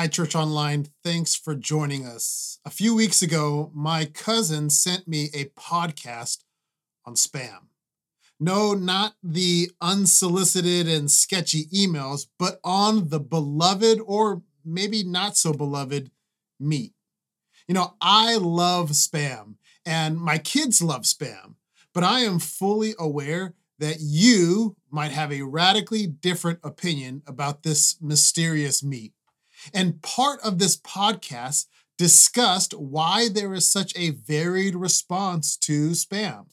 Hi, 0.00 0.06
Church 0.06 0.34
Online. 0.34 0.86
Thanks 1.04 1.34
for 1.34 1.54
joining 1.54 2.06
us. 2.06 2.58
A 2.64 2.70
few 2.70 2.94
weeks 2.94 3.20
ago, 3.20 3.70
my 3.74 4.06
cousin 4.06 4.70
sent 4.70 5.06
me 5.06 5.28
a 5.34 5.44
podcast 5.60 6.38
on 7.04 7.16
spam. 7.16 7.66
No, 8.40 8.72
not 8.72 9.16
the 9.22 9.70
unsolicited 9.82 10.88
and 10.88 11.10
sketchy 11.10 11.66
emails, 11.66 12.28
but 12.38 12.60
on 12.64 13.10
the 13.10 13.20
beloved 13.20 14.00
or 14.06 14.40
maybe 14.64 15.04
not 15.04 15.36
so 15.36 15.52
beloved 15.52 16.10
meat. 16.58 16.94
You 17.68 17.74
know, 17.74 17.92
I 18.00 18.36
love 18.36 18.92
spam 18.92 19.56
and 19.84 20.16
my 20.18 20.38
kids 20.38 20.80
love 20.80 21.02
spam, 21.02 21.56
but 21.92 22.04
I 22.04 22.20
am 22.20 22.38
fully 22.38 22.94
aware 22.98 23.52
that 23.78 23.98
you 24.00 24.76
might 24.90 25.12
have 25.12 25.30
a 25.30 25.42
radically 25.42 26.06
different 26.06 26.60
opinion 26.62 27.22
about 27.26 27.64
this 27.64 27.98
mysterious 28.00 28.82
meat. 28.82 29.12
And 29.72 30.02
part 30.02 30.40
of 30.42 30.58
this 30.58 30.76
podcast 30.76 31.66
discussed 31.98 32.72
why 32.72 33.28
there 33.28 33.52
is 33.52 33.70
such 33.70 33.92
a 33.96 34.10
varied 34.10 34.74
response 34.74 35.56
to 35.58 35.90
spam, 35.90 36.46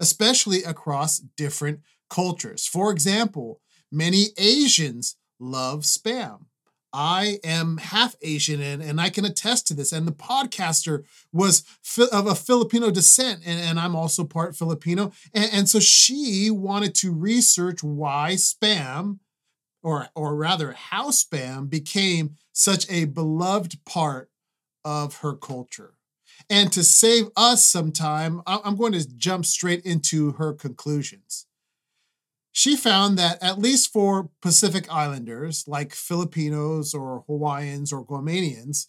especially 0.00 0.62
across 0.62 1.18
different 1.18 1.80
cultures. 2.08 2.66
For 2.66 2.90
example, 2.90 3.60
many 3.92 4.28
Asians 4.38 5.16
love 5.38 5.82
spam. 5.82 6.46
I 6.94 7.40
am 7.42 7.78
half 7.78 8.14
Asian 8.22 8.62
and, 8.62 8.80
and 8.80 9.00
I 9.00 9.10
can 9.10 9.24
attest 9.24 9.66
to 9.66 9.74
this. 9.74 9.92
And 9.92 10.06
the 10.06 10.12
podcaster 10.12 11.02
was 11.32 11.64
of 12.12 12.28
a 12.28 12.36
Filipino 12.36 12.92
descent, 12.92 13.42
and, 13.44 13.60
and 13.60 13.80
I'm 13.80 13.96
also 13.96 14.22
part 14.22 14.56
Filipino. 14.56 15.10
And, 15.34 15.50
and 15.52 15.68
so 15.68 15.80
she 15.80 16.50
wanted 16.52 16.94
to 16.96 17.12
research 17.12 17.82
why 17.82 18.34
spam, 18.36 19.18
or, 19.84 20.08
or 20.16 20.34
rather, 20.34 20.72
how 20.72 21.10
spam 21.10 21.70
became 21.70 22.36
such 22.52 22.90
a 22.90 23.04
beloved 23.04 23.84
part 23.84 24.30
of 24.84 25.18
her 25.18 25.34
culture. 25.34 25.94
And 26.50 26.72
to 26.72 26.82
save 26.82 27.26
us 27.36 27.64
some 27.64 27.92
time, 27.92 28.42
I'm 28.46 28.76
going 28.76 28.92
to 28.92 29.16
jump 29.16 29.46
straight 29.46 29.84
into 29.84 30.32
her 30.32 30.52
conclusions. 30.52 31.46
She 32.50 32.76
found 32.76 33.18
that, 33.18 33.42
at 33.42 33.58
least 33.58 33.92
for 33.92 34.30
Pacific 34.40 34.86
Islanders 34.90 35.64
like 35.66 35.94
Filipinos 35.94 36.94
or 36.94 37.24
Hawaiians 37.26 37.92
or 37.92 38.04
Guamanians, 38.04 38.86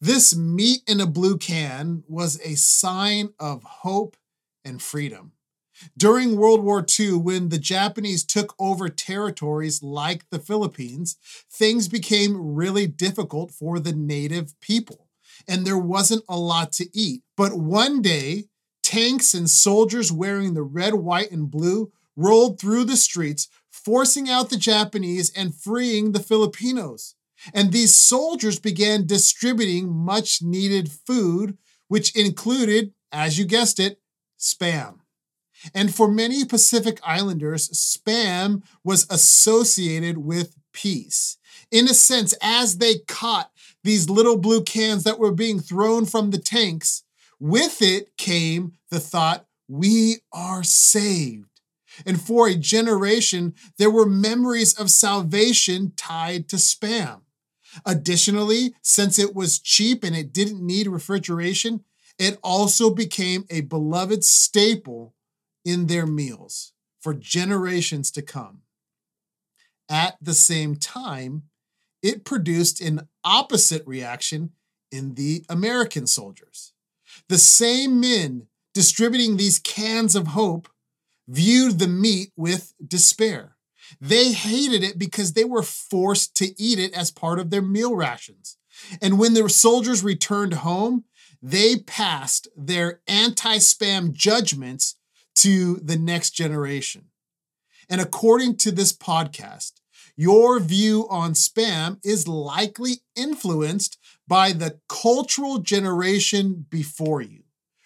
this 0.00 0.36
meat 0.36 0.80
in 0.86 1.00
a 1.00 1.06
blue 1.06 1.38
can 1.38 2.02
was 2.08 2.40
a 2.42 2.56
sign 2.56 3.30
of 3.38 3.62
hope 3.62 4.16
and 4.64 4.82
freedom. 4.82 5.32
During 5.96 6.36
World 6.36 6.62
War 6.62 6.84
II, 6.98 7.14
when 7.14 7.48
the 7.48 7.58
Japanese 7.58 8.24
took 8.24 8.54
over 8.58 8.88
territories 8.88 9.82
like 9.82 10.28
the 10.30 10.38
Philippines, 10.38 11.16
things 11.50 11.88
became 11.88 12.54
really 12.54 12.86
difficult 12.86 13.50
for 13.50 13.78
the 13.78 13.92
native 13.92 14.58
people, 14.60 15.08
and 15.48 15.66
there 15.66 15.78
wasn't 15.78 16.24
a 16.28 16.38
lot 16.38 16.72
to 16.72 16.88
eat. 16.96 17.22
But 17.36 17.54
one 17.54 18.02
day, 18.02 18.44
tanks 18.82 19.34
and 19.34 19.50
soldiers 19.50 20.12
wearing 20.12 20.54
the 20.54 20.62
red, 20.62 20.94
white, 20.94 21.30
and 21.30 21.50
blue 21.50 21.92
rolled 22.16 22.60
through 22.60 22.84
the 22.84 22.96
streets, 22.96 23.48
forcing 23.70 24.30
out 24.30 24.50
the 24.50 24.56
Japanese 24.56 25.30
and 25.36 25.54
freeing 25.54 26.12
the 26.12 26.20
Filipinos. 26.20 27.14
And 27.52 27.72
these 27.72 27.94
soldiers 27.94 28.58
began 28.58 29.06
distributing 29.06 29.92
much 29.92 30.40
needed 30.40 30.90
food, 30.90 31.58
which 31.88 32.14
included, 32.16 32.94
as 33.12 33.38
you 33.38 33.44
guessed 33.44 33.80
it, 33.80 34.00
spam. 34.38 35.00
And 35.72 35.94
for 35.94 36.10
many 36.10 36.44
Pacific 36.44 37.00
Islanders, 37.04 37.68
spam 37.70 38.62
was 38.82 39.06
associated 39.08 40.18
with 40.18 40.56
peace. 40.72 41.38
In 41.70 41.88
a 41.88 41.94
sense, 41.94 42.34
as 42.42 42.78
they 42.78 42.98
caught 43.06 43.50
these 43.82 44.10
little 44.10 44.36
blue 44.36 44.62
cans 44.62 45.04
that 45.04 45.18
were 45.18 45.32
being 45.32 45.60
thrown 45.60 46.04
from 46.04 46.30
the 46.30 46.38
tanks, 46.38 47.04
with 47.38 47.80
it 47.80 48.16
came 48.16 48.72
the 48.90 49.00
thought, 49.00 49.46
we 49.68 50.18
are 50.32 50.62
saved. 50.62 51.48
And 52.04 52.20
for 52.20 52.48
a 52.48 52.56
generation, 52.56 53.54
there 53.78 53.90
were 53.90 54.06
memories 54.06 54.74
of 54.74 54.90
salvation 54.90 55.92
tied 55.96 56.48
to 56.48 56.56
spam. 56.56 57.20
Additionally, 57.84 58.74
since 58.82 59.18
it 59.18 59.34
was 59.34 59.58
cheap 59.58 60.04
and 60.04 60.14
it 60.14 60.32
didn't 60.32 60.64
need 60.64 60.86
refrigeration, 60.86 61.84
it 62.18 62.38
also 62.42 62.90
became 62.90 63.44
a 63.50 63.62
beloved 63.62 64.24
staple 64.24 65.14
in 65.64 65.86
their 65.86 66.06
meals 66.06 66.72
for 67.00 67.14
generations 67.14 68.10
to 68.12 68.22
come. 68.22 68.62
At 69.88 70.16
the 70.20 70.34
same 70.34 70.76
time, 70.76 71.44
it 72.02 72.24
produced 72.24 72.80
an 72.80 73.08
opposite 73.24 73.82
reaction 73.86 74.50
in 74.90 75.14
the 75.14 75.44
American 75.48 76.06
soldiers. 76.06 76.72
The 77.28 77.38
same 77.38 78.00
men 78.00 78.46
distributing 78.74 79.36
these 79.36 79.58
cans 79.58 80.14
of 80.14 80.28
hope 80.28 80.68
viewed 81.28 81.78
the 81.78 81.88
meat 81.88 82.32
with 82.36 82.74
despair. 82.86 83.56
They 84.00 84.32
hated 84.32 84.82
it 84.82 84.98
because 84.98 85.32
they 85.32 85.44
were 85.44 85.62
forced 85.62 86.34
to 86.36 86.60
eat 86.60 86.78
it 86.78 86.92
as 86.94 87.10
part 87.10 87.38
of 87.38 87.50
their 87.50 87.62
meal 87.62 87.94
rations. 87.94 88.56
And 89.00 89.18
when 89.18 89.34
the 89.34 89.48
soldiers 89.48 90.02
returned 90.02 90.54
home, 90.54 91.04
they 91.42 91.76
passed 91.76 92.48
their 92.56 93.00
anti 93.06 93.56
spam 93.58 94.12
judgments 94.12 94.96
to 95.36 95.76
the 95.76 95.96
next 95.96 96.30
generation. 96.30 97.06
And 97.88 98.00
according 98.00 98.56
to 98.58 98.72
this 98.72 98.92
podcast, 98.92 99.72
your 100.16 100.60
view 100.60 101.06
on 101.10 101.32
spam 101.32 101.98
is 102.04 102.28
likely 102.28 103.02
influenced 103.16 103.98
by 104.28 104.52
the 104.52 104.78
cultural 104.88 105.58
generation 105.58 106.66
before 106.70 107.20
you 107.20 107.44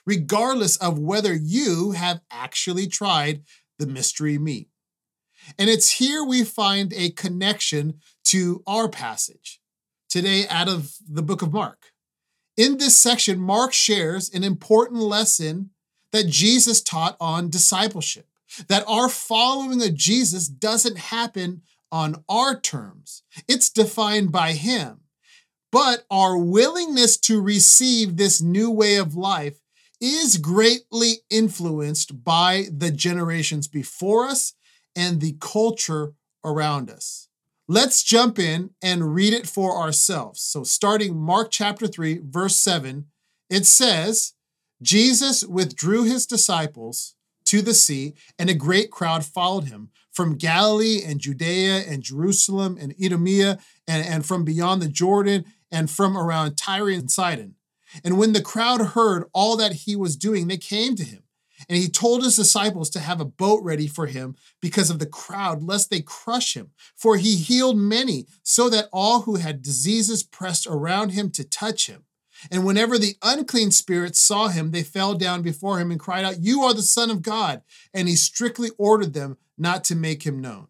regardless 0.08 0.78
of 0.78 0.98
whether 0.98 1.34
you 1.34 1.90
have 1.90 2.22
actually 2.30 2.86
tried 2.86 3.42
the 3.78 3.86
mystery 3.86 4.38
meat. 4.38 4.66
And 5.58 5.68
it's 5.68 5.98
here 5.98 6.24
we 6.24 6.44
find 6.44 6.94
a 6.94 7.10
connection 7.10 8.00
to 8.24 8.62
our 8.66 8.88
passage 8.88 9.60
today 10.08 10.48
out 10.48 10.66
of 10.66 10.94
the 11.06 11.22
book 11.22 11.42
of 11.42 11.52
Mark. 11.52 11.92
In 12.56 12.78
this 12.78 12.98
section, 12.98 13.38
Mark 13.38 13.74
shares 13.74 14.30
an 14.32 14.44
important 14.44 15.02
lesson 15.02 15.70
that 16.12 16.26
Jesus 16.26 16.82
taught 16.82 17.16
on 17.20 17.50
discipleship, 17.50 18.26
that 18.68 18.84
our 18.86 19.08
following 19.08 19.82
of 19.82 19.94
Jesus 19.94 20.48
doesn't 20.48 20.98
happen 20.98 21.62
on 21.90 22.22
our 22.28 22.58
terms, 22.58 23.22
it's 23.48 23.70
defined 23.70 24.30
by 24.30 24.52
Him. 24.52 25.00
But 25.70 26.04
our 26.10 26.36
willingness 26.36 27.16
to 27.18 27.40
receive 27.42 28.16
this 28.16 28.40
new 28.40 28.70
way 28.70 28.96
of 28.96 29.14
life 29.14 29.60
is 30.00 30.36
greatly 30.36 31.20
influenced 31.28 32.24
by 32.24 32.66
the 32.70 32.90
generations 32.90 33.68
before 33.68 34.26
us 34.26 34.54
and 34.94 35.20
the 35.20 35.36
culture 35.40 36.14
around 36.44 36.90
us. 36.90 37.28
Let's 37.66 38.02
jump 38.02 38.38
in 38.38 38.70
and 38.82 39.14
read 39.14 39.34
it 39.34 39.46
for 39.46 39.76
ourselves. 39.76 40.40
So, 40.40 40.64
starting 40.64 41.16
Mark 41.18 41.50
chapter 41.50 41.86
3, 41.86 42.20
verse 42.24 42.56
7, 42.56 43.06
it 43.50 43.66
says, 43.66 44.34
Jesus 44.82 45.44
withdrew 45.44 46.04
his 46.04 46.26
disciples 46.26 47.14
to 47.46 47.62
the 47.62 47.74
sea, 47.74 48.14
and 48.38 48.50
a 48.50 48.54
great 48.54 48.90
crowd 48.90 49.24
followed 49.24 49.64
him 49.64 49.90
from 50.12 50.36
Galilee 50.36 51.02
and 51.04 51.20
Judea 51.20 51.84
and 51.88 52.02
Jerusalem 52.02 52.76
and 52.80 52.94
Idumea 53.02 53.58
and, 53.86 54.06
and 54.06 54.26
from 54.26 54.44
beyond 54.44 54.82
the 54.82 54.88
Jordan 54.88 55.44
and 55.70 55.90
from 55.90 56.16
around 56.16 56.56
Tyre 56.56 56.90
and 56.90 57.10
Sidon. 57.10 57.54
And 58.04 58.18
when 58.18 58.32
the 58.32 58.42
crowd 58.42 58.80
heard 58.80 59.24
all 59.32 59.56
that 59.56 59.72
he 59.72 59.96
was 59.96 60.16
doing, 60.16 60.46
they 60.46 60.58
came 60.58 60.94
to 60.96 61.04
him. 61.04 61.22
And 61.68 61.78
he 61.78 61.88
told 61.88 62.22
his 62.22 62.36
disciples 62.36 62.90
to 62.90 63.00
have 63.00 63.20
a 63.20 63.24
boat 63.24 63.62
ready 63.64 63.88
for 63.88 64.06
him 64.06 64.36
because 64.60 64.90
of 64.90 64.98
the 64.98 65.06
crowd, 65.06 65.62
lest 65.62 65.90
they 65.90 66.00
crush 66.00 66.54
him. 66.54 66.70
For 66.96 67.16
he 67.16 67.36
healed 67.36 67.76
many, 67.76 68.26
so 68.42 68.68
that 68.70 68.88
all 68.92 69.22
who 69.22 69.36
had 69.36 69.62
diseases 69.62 70.22
pressed 70.22 70.66
around 70.66 71.10
him 71.10 71.30
to 71.30 71.44
touch 71.44 71.88
him. 71.88 72.04
And 72.50 72.64
whenever 72.64 72.98
the 72.98 73.16
unclean 73.22 73.70
spirits 73.70 74.20
saw 74.20 74.48
him, 74.48 74.70
they 74.70 74.82
fell 74.82 75.14
down 75.14 75.42
before 75.42 75.80
him 75.80 75.90
and 75.90 76.00
cried 76.00 76.24
out, 76.24 76.40
You 76.40 76.62
are 76.62 76.74
the 76.74 76.82
Son 76.82 77.10
of 77.10 77.22
God. 77.22 77.62
And 77.92 78.08
he 78.08 78.16
strictly 78.16 78.70
ordered 78.78 79.14
them 79.14 79.36
not 79.56 79.84
to 79.84 79.96
make 79.96 80.24
him 80.24 80.40
known. 80.40 80.68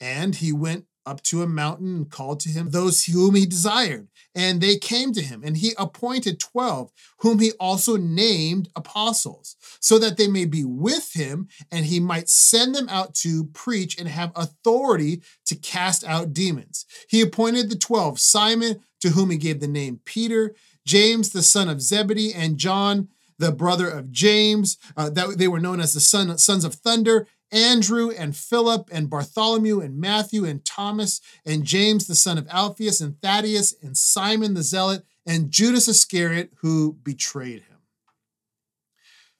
And 0.00 0.34
he 0.34 0.52
went 0.52 0.86
up 1.06 1.22
to 1.22 1.42
a 1.42 1.46
mountain 1.46 1.96
and 1.96 2.10
called 2.10 2.40
to 2.40 2.48
him 2.48 2.70
those 2.70 3.04
whom 3.04 3.34
he 3.34 3.46
desired. 3.46 4.08
And 4.34 4.60
they 4.60 4.76
came 4.76 5.12
to 5.12 5.22
him, 5.22 5.42
and 5.44 5.56
he 5.56 5.72
appointed 5.76 6.38
12, 6.38 6.92
whom 7.18 7.40
he 7.40 7.52
also 7.58 7.96
named 7.96 8.68
apostles, 8.76 9.56
so 9.80 9.98
that 9.98 10.16
they 10.16 10.28
may 10.28 10.44
be 10.44 10.64
with 10.64 11.12
him, 11.14 11.48
and 11.72 11.86
he 11.86 11.98
might 11.98 12.28
send 12.28 12.74
them 12.74 12.88
out 12.88 13.14
to 13.16 13.46
preach 13.46 13.98
and 13.98 14.06
have 14.06 14.30
authority 14.36 15.22
to 15.46 15.56
cast 15.56 16.04
out 16.04 16.32
demons. 16.32 16.86
He 17.08 17.20
appointed 17.20 17.70
the 17.70 17.76
12 17.76 18.20
Simon, 18.20 18.80
to 19.00 19.10
whom 19.10 19.30
he 19.30 19.36
gave 19.36 19.60
the 19.60 19.68
name 19.68 20.00
Peter, 20.04 20.54
James, 20.86 21.30
the 21.30 21.42
son 21.42 21.68
of 21.68 21.80
Zebedee, 21.80 22.32
and 22.32 22.58
John, 22.58 23.08
the 23.38 23.52
brother 23.52 23.88
of 23.88 24.10
James, 24.10 24.76
uh, 24.96 25.10
that 25.10 25.38
they 25.38 25.48
were 25.48 25.60
known 25.60 25.80
as 25.80 25.94
the 25.94 26.00
son, 26.00 26.36
sons 26.38 26.64
of 26.64 26.74
thunder, 26.74 27.26
Andrew 27.52 28.10
and 28.10 28.36
Philip 28.36 28.88
and 28.92 29.10
Bartholomew 29.10 29.80
and 29.80 29.98
Matthew 29.98 30.44
and 30.44 30.64
Thomas 30.64 31.20
and 31.44 31.64
James 31.64 32.06
the 32.06 32.14
son 32.14 32.38
of 32.38 32.46
Alphaeus 32.48 33.00
and 33.00 33.20
Thaddeus 33.20 33.74
and 33.82 33.96
Simon 33.96 34.54
the 34.54 34.62
Zealot 34.62 35.04
and 35.26 35.50
Judas 35.50 35.88
Iscariot 35.88 36.52
who 36.58 36.96
betrayed 37.02 37.62
him. 37.62 37.78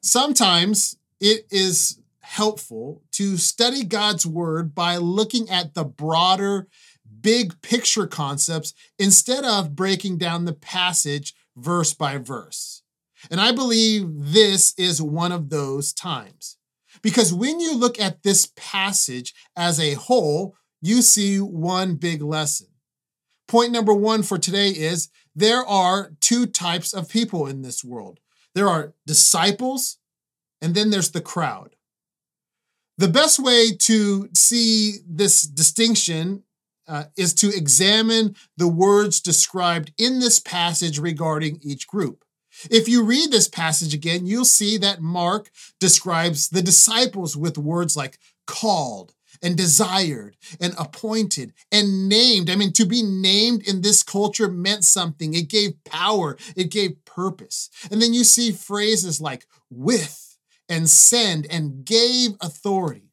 Sometimes 0.02 0.96
it 1.20 1.46
is 1.50 2.00
helpful 2.20 3.02
to 3.12 3.36
study 3.36 3.84
God's 3.84 4.24
word 4.24 4.74
by 4.74 4.96
looking 4.96 5.48
at 5.50 5.74
the 5.74 5.84
broader, 5.84 6.68
big 7.20 7.60
picture 7.62 8.06
concepts 8.06 8.74
instead 8.98 9.44
of 9.44 9.76
breaking 9.76 10.18
down 10.18 10.44
the 10.44 10.52
passage 10.52 11.34
verse 11.56 11.94
by 11.94 12.18
verse. 12.18 12.82
And 13.30 13.40
I 13.40 13.52
believe 13.52 14.06
this 14.08 14.74
is 14.78 15.02
one 15.02 15.32
of 15.32 15.50
those 15.50 15.92
times. 15.92 16.56
Because 17.02 17.32
when 17.32 17.60
you 17.60 17.74
look 17.74 18.00
at 18.00 18.22
this 18.22 18.50
passage 18.56 19.34
as 19.56 19.78
a 19.78 19.94
whole, 19.94 20.56
you 20.80 21.02
see 21.02 21.38
one 21.38 21.96
big 21.96 22.22
lesson. 22.22 22.68
Point 23.46 23.72
number 23.72 23.92
one 23.92 24.22
for 24.22 24.38
today 24.38 24.68
is 24.68 25.08
there 25.34 25.64
are 25.66 26.12
two 26.20 26.46
types 26.46 26.92
of 26.92 27.08
people 27.08 27.46
in 27.46 27.62
this 27.62 27.84
world 27.84 28.20
there 28.54 28.68
are 28.68 28.94
disciples, 29.06 29.98
and 30.60 30.74
then 30.74 30.90
there's 30.90 31.12
the 31.12 31.20
crowd. 31.20 31.76
The 32.98 33.08
best 33.08 33.38
way 33.38 33.72
to 33.72 34.28
see 34.34 34.98
this 35.08 35.42
distinction 35.42 36.42
uh, 36.90 37.04
is 37.16 37.32
to 37.34 37.48
examine 37.54 38.34
the 38.56 38.68
words 38.68 39.20
described 39.20 39.92
in 39.96 40.18
this 40.18 40.40
passage 40.40 40.98
regarding 40.98 41.60
each 41.62 41.86
group. 41.86 42.24
If 42.68 42.88
you 42.88 43.04
read 43.04 43.30
this 43.30 43.48
passage 43.48 43.94
again, 43.94 44.26
you'll 44.26 44.44
see 44.44 44.76
that 44.78 45.00
Mark 45.00 45.50
describes 45.78 46.48
the 46.48 46.62
disciples 46.62 47.36
with 47.36 47.56
words 47.56 47.96
like 47.96 48.18
called 48.46 49.14
and 49.40 49.56
desired 49.56 50.36
and 50.60 50.74
appointed 50.78 51.52
and 51.70 52.08
named. 52.08 52.50
I 52.50 52.56
mean, 52.56 52.72
to 52.72 52.84
be 52.84 53.02
named 53.02 53.66
in 53.66 53.82
this 53.82 54.02
culture 54.02 54.48
meant 54.48 54.84
something. 54.84 55.32
It 55.32 55.48
gave 55.48 55.82
power, 55.84 56.36
it 56.56 56.70
gave 56.70 57.04
purpose. 57.04 57.70
And 57.90 58.02
then 58.02 58.12
you 58.12 58.24
see 58.24 58.50
phrases 58.50 59.20
like 59.20 59.46
with 59.70 60.36
and 60.68 60.90
send 60.90 61.46
and 61.50 61.84
gave 61.84 62.32
authority. 62.40 63.12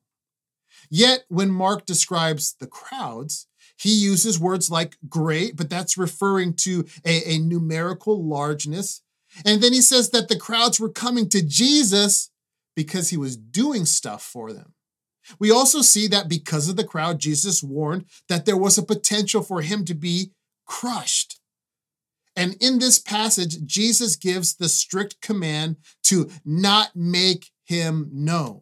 Yet, 0.89 1.25
when 1.27 1.51
Mark 1.51 1.85
describes 1.85 2.55
the 2.59 2.67
crowds, 2.67 3.47
he 3.77 3.91
uses 3.91 4.39
words 4.39 4.69
like 4.69 4.97
great, 5.07 5.55
but 5.55 5.69
that's 5.69 5.97
referring 5.97 6.53
to 6.55 6.85
a, 7.05 7.35
a 7.35 7.39
numerical 7.39 8.23
largeness 8.23 9.01
and 9.45 9.61
then 9.61 9.73
he 9.73 9.81
says 9.81 10.09
that 10.11 10.27
the 10.27 10.37
crowds 10.37 10.79
were 10.79 10.89
coming 10.89 11.29
to 11.29 11.45
Jesus 11.45 12.31
because 12.75 13.09
he 13.09 13.17
was 13.17 13.37
doing 13.37 13.85
stuff 13.85 14.23
for 14.23 14.53
them. 14.53 14.73
We 15.39 15.51
also 15.51 15.81
see 15.81 16.07
that 16.07 16.29
because 16.29 16.69
of 16.69 16.77
the 16.77 16.85
crowd, 16.85 17.19
Jesus 17.19 17.61
warned 17.61 18.05
that 18.29 18.45
there 18.45 18.57
was 18.57 18.77
a 18.77 18.83
potential 18.83 19.43
for 19.43 19.61
him 19.61 19.83
to 19.85 19.93
be 19.93 20.31
crushed. 20.65 21.39
And 22.35 22.55
in 22.61 22.79
this 22.79 22.99
passage, 22.99 23.65
Jesus 23.65 24.15
gives 24.15 24.55
the 24.55 24.69
strict 24.69 25.21
command 25.21 25.77
to 26.03 26.29
not 26.45 26.95
make 26.95 27.51
him 27.65 28.09
known. 28.13 28.61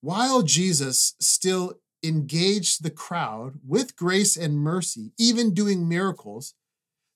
While 0.00 0.42
Jesus 0.42 1.14
still 1.20 1.80
engaged 2.02 2.82
the 2.82 2.90
crowd 2.90 3.60
with 3.66 3.96
grace 3.96 4.36
and 4.36 4.58
mercy, 4.58 5.12
even 5.18 5.54
doing 5.54 5.88
miracles, 5.88 6.54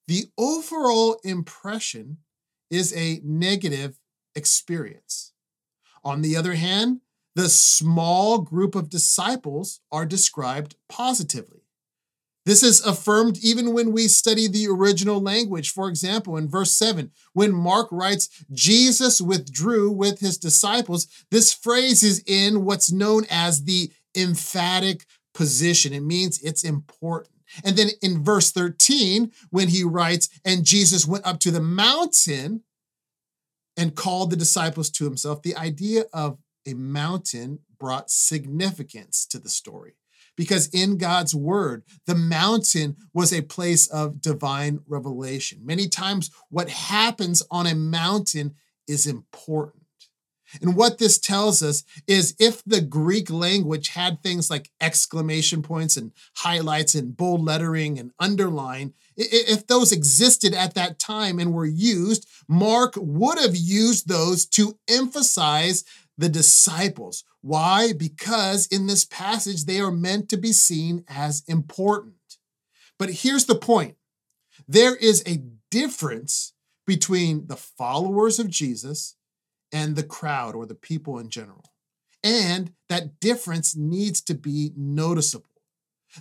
the 0.07 0.27
overall 0.37 1.21
impression 1.25 2.19
is 2.71 2.95
a 2.95 3.21
negative 3.25 3.99
experience. 4.35 5.33
On 6.03 6.23
the 6.23 6.37
other 6.37 6.55
hand, 6.55 7.01
the 7.35 7.49
small 7.49 8.39
group 8.39 8.75
of 8.75 8.91
disciples 8.91 9.81
are 9.93 10.07
described 10.07 10.77
positively. 10.89 11.61
This 12.47 12.63
is 12.63 12.85
affirmed 12.85 13.39
even 13.43 13.75
when 13.75 13.93
we 13.93 14.09
study 14.09 14.49
the 14.49 14.67
original 14.67 15.21
language. 15.21 15.71
For 15.71 15.89
example, 15.89 16.37
in 16.37 16.49
verse 16.49 16.73
7, 16.73 17.11
when 17.35 17.53
Mark 17.53 17.89
writes, 17.93 18.29
Jesus 18.51 19.21
withdrew 19.21 19.91
with 19.91 20.21
his 20.21 20.39
disciples, 20.39 21.07
this 21.31 21.53
phrase 21.53 22.03
is 22.03 22.23
in 22.27 22.65
what's 22.65 22.91
known 22.91 23.27
as 23.31 23.65
the 23.65 23.93
emphatic 24.17 25.05
position. 25.35 25.93
It 25.93 26.03
means 26.03 26.41
it's 26.43 26.65
important. 26.65 27.35
And 27.65 27.77
then 27.77 27.89
in 28.03 28.23
verse 28.23 28.53
13, 28.53 29.33
when 29.51 29.69
he 29.69 29.83
writes, 29.83 30.29
and 30.45 30.65
Jesus 30.65 31.07
went 31.07 31.27
up 31.27 31.41
to 31.41 31.51
the 31.51 31.61
mountain 31.61 32.63
and 33.77 33.97
called 33.97 34.31
the 34.31 34.37
disciples 34.37 34.91
to 34.91 35.05
himself, 35.05 35.43
the 35.43 35.57
idea 35.57 36.05
of 36.13 36.39
a 36.67 36.75
mountain 36.75 37.61
brought 37.79 38.11
significance 38.11 39.27
to 39.27 39.39
the 39.39 39.49
story. 39.49 39.95
Because 40.37 40.69
in 40.69 40.97
God's 40.97 41.35
word, 41.35 41.83
the 42.07 42.15
mountain 42.15 42.97
was 43.13 43.33
a 43.33 43.43
place 43.43 43.89
of 43.89 44.23
divine 44.23 44.81
revelation. 44.87 45.61
Many 45.65 45.89
times, 45.89 46.31
what 46.49 46.71
happens 46.71 47.43
on 47.51 47.67
a 47.67 47.75
mountain 47.75 48.55
is 48.87 49.07
important. 49.07 49.80
And 50.61 50.77
what 50.77 50.99
this 50.99 51.19
tells 51.19 51.63
us 51.63 51.85
is 52.07 52.35
if 52.39 52.63
the 52.65 52.81
Greek 52.81 53.31
language 53.31 53.89
had 53.89 54.23
things 54.23 54.51
like 54.51 54.71
exclamation 54.81 55.63
points 55.63 55.97
and 55.97 56.13
highlights 56.37 56.95
and 56.95 57.17
bold 57.17 57.45
lettering 57.45 57.99
and 57.99 58.13
underline, 58.19 58.95
if 59.17 59.67
those 59.67 59.93
existed 59.93 60.55
at 60.55 60.75
that 60.75 60.99
time 60.99 61.39
and 61.39 61.53
were 61.53 61.67
used, 61.67 62.27
Mark 62.49 62.95
would 62.97 63.39
have 63.39 63.57
used 63.57 64.09
those 64.09 64.47
to 64.47 64.79
emphasize 64.89 65.85
the 66.17 66.29
disciples. 66.29 67.25
Why? 67.41 67.93
Because 67.93 68.67
in 68.67 68.87
this 68.87 69.05
passage, 69.05 69.65
they 69.65 69.81
are 69.81 69.91
meant 69.91 70.29
to 70.31 70.37
be 70.37 70.53
seen 70.53 71.05
as 71.09 71.43
important. 71.47 72.15
But 72.99 73.11
here's 73.11 73.47
the 73.47 73.55
point 73.55 73.97
there 74.69 74.95
is 74.97 75.23
a 75.27 75.43
difference 75.71 76.53
between 76.87 77.47
the 77.47 77.57
followers 77.57 78.39
of 78.39 78.51
Jesus 78.51 79.17
and 79.73 79.97
the 79.97 80.03
crowd 80.03 80.55
or 80.55 80.67
the 80.67 80.75
people 80.75 81.19
in 81.19 81.29
general. 81.29 81.65
And 82.23 82.73
that 82.89 83.21
difference 83.21 83.77
needs 83.77 84.21
to 84.23 84.35
be 84.35 84.73
noticeable. 84.77 85.47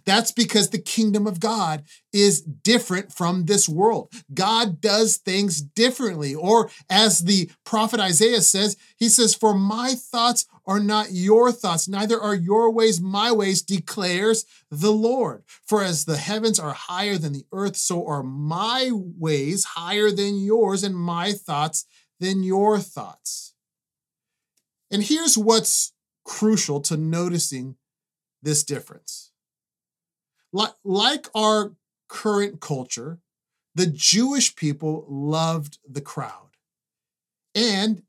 That's 0.05 0.31
because 0.31 0.69
the 0.69 0.79
kingdom 0.79 1.25
of 1.25 1.39
God 1.39 1.83
is 2.13 2.41
different 2.41 3.11
from 3.13 3.45
this 3.45 3.67
world. 3.67 4.11
God 4.33 4.81
does 4.81 5.17
things 5.17 5.61
differently. 5.61 6.35
Or 6.35 6.69
as 6.89 7.19
the 7.19 7.49
prophet 7.65 7.99
Isaiah 7.99 8.41
says, 8.41 8.77
he 8.97 9.09
says, 9.09 9.33
For 9.33 9.53
my 9.53 9.95
thoughts 9.95 10.45
are 10.65 10.79
not 10.79 11.11
your 11.11 11.51
thoughts, 11.51 11.87
neither 11.87 12.19
are 12.19 12.35
your 12.35 12.71
ways 12.71 13.01
my 13.01 13.31
ways, 13.31 13.61
declares 13.61 14.45
the 14.69 14.91
Lord. 14.91 15.43
For 15.65 15.83
as 15.83 16.05
the 16.05 16.17
heavens 16.17 16.59
are 16.59 16.73
higher 16.73 17.17
than 17.17 17.33
the 17.33 17.45
earth, 17.51 17.75
so 17.75 18.05
are 18.05 18.23
my 18.23 18.91
ways 18.93 19.65
higher 19.65 20.11
than 20.11 20.39
yours, 20.39 20.83
and 20.83 20.95
my 20.95 21.31
thoughts 21.31 21.85
than 22.19 22.43
your 22.43 22.79
thoughts. 22.79 23.53
And 24.91 25.03
here's 25.03 25.37
what's 25.37 25.93
crucial 26.25 26.81
to 26.81 26.97
noticing 26.97 27.75
this 28.41 28.63
difference. 28.63 29.31
Like 30.83 31.27
our 31.35 31.73
current 32.07 32.59
culture, 32.59 33.19
the 33.75 33.85
Jewish 33.87 34.55
people 34.55 35.05
loved 35.07 35.77
the 35.87 36.01
crowd. 36.01 36.49
And 37.53 38.03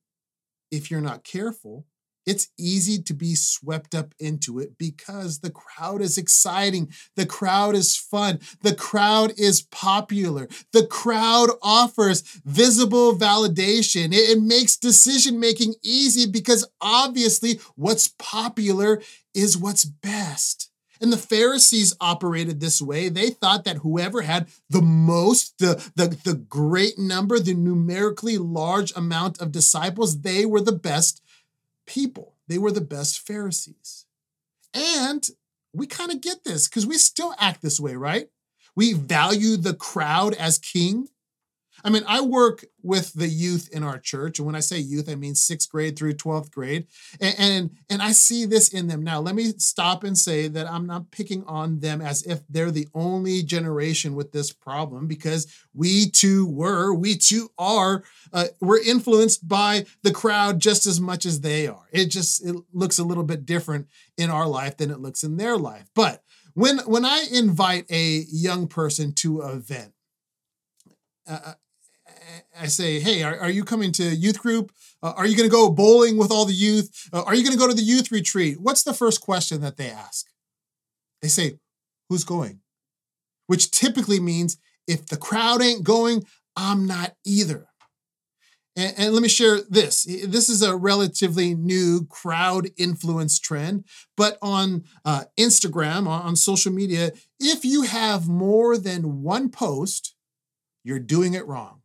if 0.70 0.90
you're 0.90 1.00
not 1.00 1.24
careful, 1.24 1.86
it's 2.30 2.48
easy 2.56 3.02
to 3.02 3.12
be 3.12 3.34
swept 3.34 3.92
up 3.92 4.14
into 4.20 4.60
it 4.60 4.78
because 4.78 5.40
the 5.40 5.50
crowd 5.50 6.00
is 6.00 6.16
exciting. 6.16 6.92
The 7.16 7.26
crowd 7.26 7.74
is 7.74 7.96
fun. 7.96 8.38
The 8.62 8.72
crowd 8.72 9.32
is 9.36 9.62
popular. 9.62 10.46
The 10.72 10.86
crowd 10.86 11.50
offers 11.60 12.20
visible 12.44 13.16
validation. 13.16 14.12
It, 14.12 14.38
it 14.38 14.40
makes 14.40 14.76
decision 14.76 15.40
making 15.40 15.74
easy 15.82 16.30
because 16.30 16.64
obviously 16.80 17.58
what's 17.74 18.06
popular 18.06 19.02
is 19.34 19.58
what's 19.58 19.84
best. 19.84 20.70
And 21.00 21.12
the 21.12 21.16
Pharisees 21.16 21.96
operated 22.00 22.60
this 22.60 22.80
way. 22.80 23.08
They 23.08 23.30
thought 23.30 23.64
that 23.64 23.78
whoever 23.78 24.22
had 24.22 24.46
the 24.68 24.82
most, 24.82 25.58
the, 25.58 25.82
the, 25.96 26.16
the 26.24 26.34
great 26.34 26.96
number, 26.96 27.40
the 27.40 27.54
numerically 27.54 28.38
large 28.38 28.92
amount 28.94 29.40
of 29.40 29.50
disciples, 29.50 30.20
they 30.20 30.46
were 30.46 30.60
the 30.60 30.70
best 30.70 31.22
people. 31.90 32.36
They 32.46 32.56
were 32.58 32.70
the 32.70 32.80
best 32.80 33.26
Pharisees. 33.26 34.06
And 34.72 35.26
we 35.74 35.86
kind 35.86 36.12
of 36.12 36.20
get 36.20 36.44
this 36.44 36.68
because 36.68 36.86
we 36.86 36.98
still 36.98 37.34
act 37.38 37.62
this 37.62 37.80
way, 37.80 37.96
right? 37.96 38.28
We 38.76 38.92
value 38.92 39.56
the 39.56 39.74
crowd 39.74 40.34
as 40.34 40.58
king. 40.58 41.08
I 41.84 41.90
mean, 41.90 42.02
I 42.06 42.20
work 42.20 42.64
with 42.82 43.12
the 43.12 43.28
youth 43.28 43.68
in 43.72 43.82
our 43.82 43.98
church, 43.98 44.38
and 44.38 44.46
when 44.46 44.54
I 44.54 44.60
say 44.60 44.78
youth, 44.78 45.08
I 45.08 45.14
mean 45.14 45.34
sixth 45.34 45.70
grade 45.70 45.98
through 45.98 46.14
12th 46.14 46.50
grade. 46.50 46.86
And, 47.20 47.34
and, 47.38 47.70
and 47.88 48.02
I 48.02 48.12
see 48.12 48.46
this 48.46 48.68
in 48.68 48.86
them. 48.86 49.02
Now, 49.02 49.20
let 49.20 49.34
me 49.34 49.52
stop 49.58 50.04
and 50.04 50.16
say 50.16 50.48
that 50.48 50.70
I'm 50.70 50.86
not 50.86 51.10
picking 51.10 51.44
on 51.44 51.80
them 51.80 52.00
as 52.00 52.22
if 52.22 52.40
they're 52.48 52.70
the 52.70 52.88
only 52.94 53.42
generation 53.42 54.14
with 54.14 54.32
this 54.32 54.52
problem, 54.52 55.06
because 55.06 55.46
we 55.74 56.10
too 56.10 56.46
were, 56.46 56.94
we 56.94 57.16
too 57.16 57.50
are, 57.58 58.02
uh, 58.32 58.46
we're 58.60 58.82
influenced 58.82 59.46
by 59.46 59.86
the 60.02 60.12
crowd 60.12 60.60
just 60.60 60.86
as 60.86 61.00
much 61.00 61.26
as 61.26 61.40
they 61.40 61.66
are. 61.66 61.88
It 61.92 62.06
just 62.06 62.44
it 62.44 62.56
looks 62.72 62.98
a 62.98 63.04
little 63.04 63.24
bit 63.24 63.46
different 63.46 63.88
in 64.16 64.30
our 64.30 64.46
life 64.46 64.76
than 64.76 64.90
it 64.90 65.00
looks 65.00 65.22
in 65.22 65.36
their 65.36 65.56
life. 65.56 65.88
But 65.94 66.22
when 66.54 66.78
when 66.80 67.04
I 67.04 67.26
invite 67.32 67.90
a 67.90 68.24
young 68.30 68.66
person 68.66 69.12
to 69.14 69.42
an 69.42 69.56
event, 69.56 69.92
uh, 71.28 71.40
uh 71.44 71.52
I 72.58 72.66
say, 72.66 73.00
hey, 73.00 73.22
are, 73.22 73.38
are 73.38 73.50
you 73.50 73.64
coming 73.64 73.92
to 73.92 74.04
youth 74.04 74.40
group? 74.40 74.72
Uh, 75.02 75.14
are 75.16 75.26
you 75.26 75.36
going 75.36 75.48
to 75.48 75.52
go 75.52 75.70
bowling 75.70 76.16
with 76.16 76.30
all 76.30 76.44
the 76.44 76.52
youth? 76.52 77.08
Uh, 77.12 77.22
are 77.22 77.34
you 77.34 77.42
going 77.42 77.52
to 77.52 77.58
go 77.58 77.68
to 77.68 77.74
the 77.74 77.82
youth 77.82 78.12
retreat? 78.12 78.60
What's 78.60 78.82
the 78.82 78.94
first 78.94 79.20
question 79.20 79.60
that 79.62 79.76
they 79.76 79.90
ask? 79.90 80.26
They 81.22 81.28
say, 81.28 81.58
who's 82.08 82.24
going? 82.24 82.60
Which 83.46 83.70
typically 83.70 84.20
means 84.20 84.58
if 84.86 85.06
the 85.06 85.16
crowd 85.16 85.62
ain't 85.62 85.84
going, 85.84 86.24
I'm 86.56 86.86
not 86.86 87.14
either. 87.24 87.66
And, 88.76 88.94
and, 88.96 89.12
let 89.12 89.22
me 89.22 89.28
share 89.28 89.60
this. 89.68 90.04
This 90.04 90.48
is 90.48 90.62
a 90.62 90.76
relatively 90.76 91.54
new 91.54 92.06
crowd 92.06 92.68
influence 92.76 93.38
trend, 93.38 93.84
but 94.16 94.38
on 94.40 94.84
uh, 95.04 95.24
Instagram, 95.38 96.06
on 96.06 96.36
social 96.36 96.72
media, 96.72 97.10
if 97.40 97.64
you 97.64 97.82
have 97.82 98.28
more 98.28 98.78
than 98.78 99.22
one 99.22 99.48
post, 99.48 100.14
you're 100.84 101.00
doing 101.00 101.34
it 101.34 101.46
wrong 101.46 101.79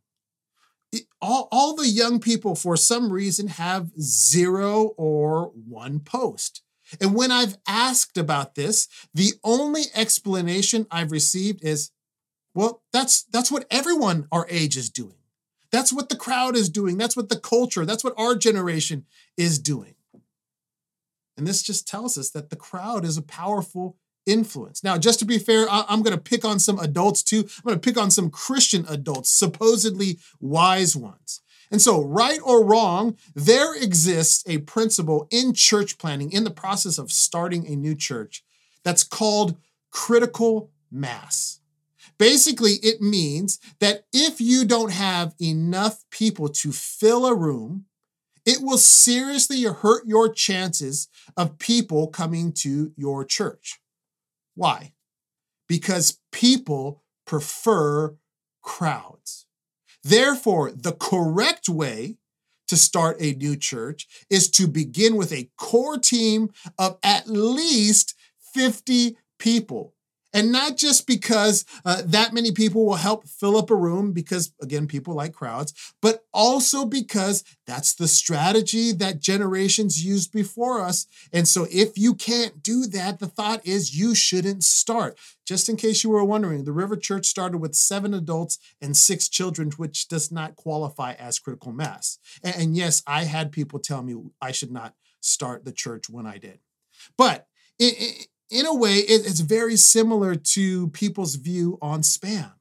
all, 1.26 1.48
all 1.50 1.74
the 1.74 1.88
young 1.88 2.20
people, 2.20 2.54
for 2.54 2.76
some 2.76 3.12
reason, 3.12 3.48
have 3.48 3.90
zero 4.00 4.94
or 4.96 5.50
one 5.68 5.98
post. 5.98 6.62
And 7.00 7.16
when 7.16 7.32
I've 7.32 7.58
asked 7.66 8.16
about 8.16 8.54
this, 8.54 8.86
the 9.12 9.32
only 9.42 9.82
explanation 9.92 10.86
I've 10.88 11.10
received 11.10 11.64
is, 11.64 11.90
well, 12.54 12.82
that's 12.92 13.24
that's 13.24 13.50
what 13.50 13.66
everyone 13.72 14.28
our 14.30 14.46
age 14.48 14.76
is 14.76 14.88
doing. 14.88 15.18
That's 15.72 15.92
what 15.92 16.10
the 16.10 16.16
crowd 16.16 16.56
is 16.56 16.68
doing. 16.70 16.96
That's 16.96 17.16
what 17.16 17.28
the 17.28 17.40
culture, 17.40 17.84
that's 17.84 18.04
what 18.04 18.14
our 18.16 18.36
generation 18.36 19.04
is 19.36 19.58
doing. 19.58 19.96
And 21.36 21.44
this 21.44 21.60
just 21.60 21.88
tells 21.88 22.16
us 22.16 22.30
that 22.30 22.50
the 22.50 22.56
crowd 22.56 23.04
is 23.04 23.18
a 23.18 23.22
powerful 23.22 23.96
influence. 24.26 24.84
Now, 24.84 24.98
just 24.98 25.18
to 25.20 25.24
be 25.24 25.38
fair, 25.38 25.68
I- 25.70 25.86
am 25.88 26.02
going 26.02 26.16
to 26.16 26.22
pick 26.22 26.44
on 26.44 26.58
some 26.58 26.78
adults 26.78 27.22
too. 27.22 27.40
I'm 27.40 27.62
going 27.64 27.80
to 27.80 27.88
pick 27.88 27.96
on 27.96 28.10
some 28.10 28.30
Christian 28.30 28.84
adults, 28.88 29.30
supposedly 29.30 30.18
wise 30.40 30.96
ones. 30.96 31.40
And 31.70 31.80
so, 31.80 32.02
right 32.02 32.38
or 32.44 32.64
wrong, 32.64 33.16
there 33.34 33.74
exists 33.74 34.44
a 34.46 34.58
principle 34.58 35.26
in 35.30 35.52
church 35.52 35.98
planning, 35.98 36.30
in 36.30 36.44
the 36.44 36.50
process 36.50 36.98
of 36.98 37.10
starting 37.10 37.66
a 37.66 37.74
new 37.74 37.94
church, 37.94 38.44
that's 38.84 39.02
called 39.02 39.56
critical 39.90 40.70
mass. 40.90 41.60
Basically, 42.18 42.74
it 42.82 43.00
means 43.00 43.58
that 43.80 44.04
if 44.12 44.40
you 44.40 44.64
don't 44.64 44.92
have 44.92 45.34
enough 45.40 46.04
people 46.10 46.48
to 46.48 46.72
fill 46.72 47.26
a 47.26 47.34
room, 47.34 47.86
it 48.46 48.58
will 48.62 48.78
seriously 48.78 49.64
hurt 49.64 50.06
your 50.06 50.32
chances 50.32 51.08
of 51.36 51.58
people 51.58 52.06
coming 52.06 52.52
to 52.52 52.92
your 52.96 53.24
church. 53.24 53.80
Why? 54.56 54.94
Because 55.68 56.18
people 56.32 57.04
prefer 57.26 58.16
crowds. 58.62 59.46
Therefore, 60.02 60.72
the 60.72 60.92
correct 60.92 61.68
way 61.68 62.16
to 62.68 62.76
start 62.76 63.16
a 63.20 63.32
new 63.34 63.56
church 63.56 64.08
is 64.28 64.50
to 64.50 64.66
begin 64.66 65.16
with 65.16 65.32
a 65.32 65.50
core 65.56 65.98
team 65.98 66.50
of 66.78 66.98
at 67.02 67.28
least 67.28 68.14
50 68.54 69.16
people. 69.38 69.94
And 70.36 70.52
not 70.52 70.76
just 70.76 71.06
because 71.06 71.64
uh, 71.86 72.02
that 72.04 72.34
many 72.34 72.52
people 72.52 72.84
will 72.84 72.96
help 72.96 73.26
fill 73.26 73.56
up 73.56 73.70
a 73.70 73.74
room, 73.74 74.12
because 74.12 74.52
again, 74.60 74.86
people 74.86 75.14
like 75.14 75.32
crowds, 75.32 75.72
but 76.02 76.24
also 76.34 76.84
because 76.84 77.42
that's 77.66 77.94
the 77.94 78.06
strategy 78.06 78.92
that 78.92 79.18
generations 79.18 80.04
used 80.04 80.32
before 80.32 80.82
us. 80.82 81.06
And 81.32 81.48
so 81.48 81.66
if 81.70 81.96
you 81.96 82.14
can't 82.14 82.62
do 82.62 82.84
that, 82.84 83.18
the 83.18 83.28
thought 83.28 83.66
is 83.66 83.98
you 83.98 84.14
shouldn't 84.14 84.62
start. 84.62 85.18
Just 85.46 85.70
in 85.70 85.76
case 85.76 86.04
you 86.04 86.10
were 86.10 86.24
wondering, 86.24 86.64
the 86.64 86.72
River 86.72 86.96
Church 86.96 87.24
started 87.26 87.58
with 87.58 87.74
seven 87.74 88.12
adults 88.12 88.58
and 88.82 88.94
six 88.94 89.28
children, 89.30 89.70
which 89.78 90.06
does 90.06 90.30
not 90.30 90.54
qualify 90.54 91.14
as 91.14 91.38
critical 91.38 91.72
mass. 91.72 92.18
And, 92.42 92.76
yes, 92.76 93.02
I 93.06 93.24
had 93.24 93.52
people 93.52 93.78
tell 93.78 94.02
me 94.02 94.14
I 94.42 94.52
should 94.52 94.72
not 94.72 94.94
start 95.20 95.64
the 95.64 95.72
church 95.72 96.10
when 96.10 96.26
I 96.26 96.36
did. 96.36 96.58
But 97.16 97.46
it, 97.78 98.28
in 98.50 98.66
a 98.66 98.74
way, 98.74 98.96
it's 98.96 99.40
very 99.40 99.76
similar 99.76 100.34
to 100.34 100.88
people's 100.88 101.34
view 101.36 101.78
on 101.82 102.02
spam. 102.02 102.52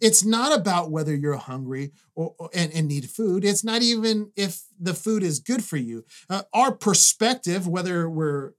It's 0.00 0.24
not 0.24 0.56
about 0.56 0.90
whether 0.90 1.14
you're 1.14 1.36
hungry 1.36 1.92
or, 2.14 2.34
or 2.38 2.50
and, 2.54 2.72
and, 2.72 2.86
need 2.88 3.10
food. 3.10 3.44
It's 3.44 3.64
not 3.64 3.82
even 3.82 4.30
if 4.36 4.62
the 4.78 4.94
food 4.94 5.22
is 5.22 5.40
good 5.40 5.64
for 5.64 5.78
you. 5.78 6.04
Uh, 6.28 6.42
our 6.52 6.72
perspective, 6.72 7.66
whether 7.66 8.08
we're 8.08 8.52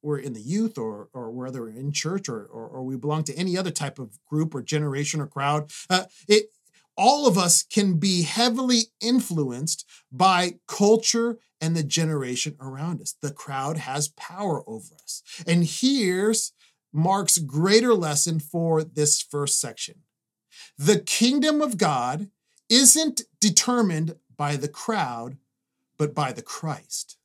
we're 0.00 0.18
in 0.18 0.32
the 0.32 0.40
youth 0.40 0.78
or 0.78 1.08
or 1.12 1.30
whether 1.30 1.62
we're 1.62 1.70
in 1.70 1.92
church 1.92 2.28
or, 2.28 2.44
or, 2.44 2.68
or 2.68 2.84
we 2.84 2.96
belong 2.96 3.24
to 3.24 3.34
any 3.34 3.58
other 3.58 3.72
type 3.72 3.98
of 3.98 4.18
group 4.26 4.54
or 4.54 4.62
generation 4.62 5.20
or 5.20 5.26
crowd, 5.26 5.70
uh, 5.90 6.04
it 6.26 6.46
all 6.98 7.28
of 7.28 7.38
us 7.38 7.62
can 7.62 7.94
be 7.94 8.22
heavily 8.22 8.86
influenced 9.00 9.86
by 10.10 10.56
culture 10.66 11.38
and 11.60 11.76
the 11.76 11.84
generation 11.84 12.56
around 12.60 13.00
us. 13.00 13.14
The 13.22 13.30
crowd 13.30 13.78
has 13.78 14.08
power 14.08 14.68
over 14.68 14.94
us. 14.96 15.22
And 15.46 15.64
here's 15.64 16.52
Mark's 16.92 17.38
greater 17.38 17.94
lesson 17.94 18.40
for 18.40 18.82
this 18.82 19.22
first 19.22 19.60
section 19.60 20.02
the 20.76 20.98
kingdom 20.98 21.62
of 21.62 21.78
God 21.78 22.30
isn't 22.68 23.22
determined 23.40 24.16
by 24.36 24.56
the 24.56 24.68
crowd, 24.68 25.38
but 25.98 26.14
by 26.14 26.32
the 26.32 26.42
Christ. 26.42 27.16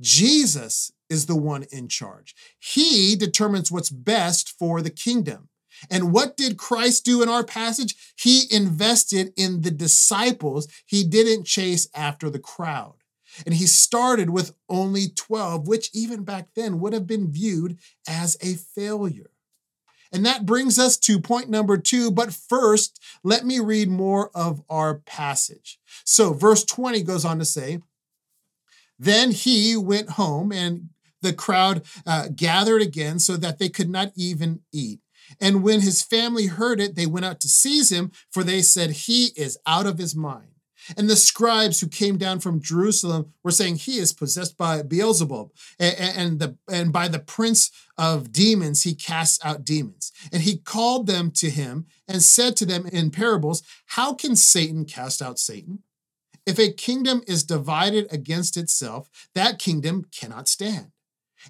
Jesus 0.00 0.92
is 1.08 1.26
the 1.26 1.36
one 1.36 1.64
in 1.70 1.88
charge. 1.88 2.34
He 2.58 3.14
determines 3.14 3.70
what's 3.70 3.90
best 3.90 4.50
for 4.50 4.82
the 4.82 4.90
kingdom. 4.90 5.48
And 5.90 6.12
what 6.12 6.36
did 6.36 6.56
Christ 6.56 7.04
do 7.04 7.22
in 7.22 7.28
our 7.28 7.44
passage? 7.44 7.94
He 8.16 8.44
invested 8.50 9.32
in 9.36 9.62
the 9.62 9.70
disciples. 9.70 10.68
He 10.86 11.04
didn't 11.04 11.46
chase 11.46 11.88
after 11.94 12.30
the 12.30 12.38
crowd. 12.38 12.94
And 13.46 13.54
he 13.54 13.66
started 13.66 14.30
with 14.30 14.54
only 14.68 15.08
12, 15.08 15.66
which 15.66 15.90
even 15.94 16.24
back 16.24 16.48
then 16.54 16.80
would 16.80 16.92
have 16.92 17.06
been 17.06 17.30
viewed 17.30 17.78
as 18.06 18.36
a 18.40 18.54
failure. 18.54 19.30
And 20.12 20.26
that 20.26 20.44
brings 20.44 20.78
us 20.78 20.98
to 20.98 21.18
point 21.18 21.48
number 21.48 21.78
two. 21.78 22.10
But 22.10 22.34
first, 22.34 23.00
let 23.24 23.46
me 23.46 23.58
read 23.58 23.88
more 23.88 24.30
of 24.34 24.62
our 24.68 24.96
passage. 24.96 25.78
So, 26.04 26.34
verse 26.34 26.64
20 26.64 27.02
goes 27.02 27.24
on 27.24 27.38
to 27.38 27.46
say, 27.46 27.80
Then 28.98 29.30
he 29.30 29.74
went 29.74 30.10
home, 30.10 30.52
and 30.52 30.90
the 31.22 31.32
crowd 31.32 31.82
uh, 32.06 32.28
gathered 32.34 32.82
again 32.82 33.18
so 33.18 33.38
that 33.38 33.58
they 33.58 33.70
could 33.70 33.88
not 33.88 34.12
even 34.14 34.60
eat. 34.70 35.00
And 35.40 35.62
when 35.62 35.80
his 35.80 36.02
family 36.02 36.46
heard 36.46 36.80
it, 36.80 36.94
they 36.94 37.06
went 37.06 37.26
out 37.26 37.40
to 37.40 37.48
seize 37.48 37.90
him, 37.90 38.12
for 38.30 38.42
they 38.42 38.62
said, 38.62 38.90
He 38.90 39.30
is 39.36 39.58
out 39.66 39.86
of 39.86 39.98
his 39.98 40.14
mind. 40.14 40.48
And 40.96 41.08
the 41.08 41.16
scribes 41.16 41.80
who 41.80 41.86
came 41.86 42.16
down 42.16 42.40
from 42.40 42.60
Jerusalem 42.60 43.32
were 43.44 43.50
saying, 43.50 43.76
He 43.76 43.98
is 43.98 44.12
possessed 44.12 44.56
by 44.56 44.82
Beelzebub, 44.82 45.50
and, 45.78 45.96
and, 45.98 46.38
the, 46.40 46.56
and 46.70 46.92
by 46.92 47.08
the 47.08 47.18
prince 47.18 47.70
of 47.96 48.32
demons, 48.32 48.82
he 48.82 48.94
casts 48.94 49.38
out 49.44 49.64
demons. 49.64 50.12
And 50.32 50.42
he 50.42 50.58
called 50.58 51.06
them 51.06 51.30
to 51.32 51.50
him 51.50 51.86
and 52.08 52.22
said 52.22 52.56
to 52.56 52.66
them 52.66 52.86
in 52.86 53.10
parables, 53.10 53.62
How 53.86 54.14
can 54.14 54.34
Satan 54.34 54.84
cast 54.84 55.22
out 55.22 55.38
Satan? 55.38 55.80
If 56.44 56.58
a 56.58 56.72
kingdom 56.72 57.22
is 57.28 57.44
divided 57.44 58.12
against 58.12 58.56
itself, 58.56 59.08
that 59.34 59.60
kingdom 59.60 60.06
cannot 60.10 60.48
stand. 60.48 60.90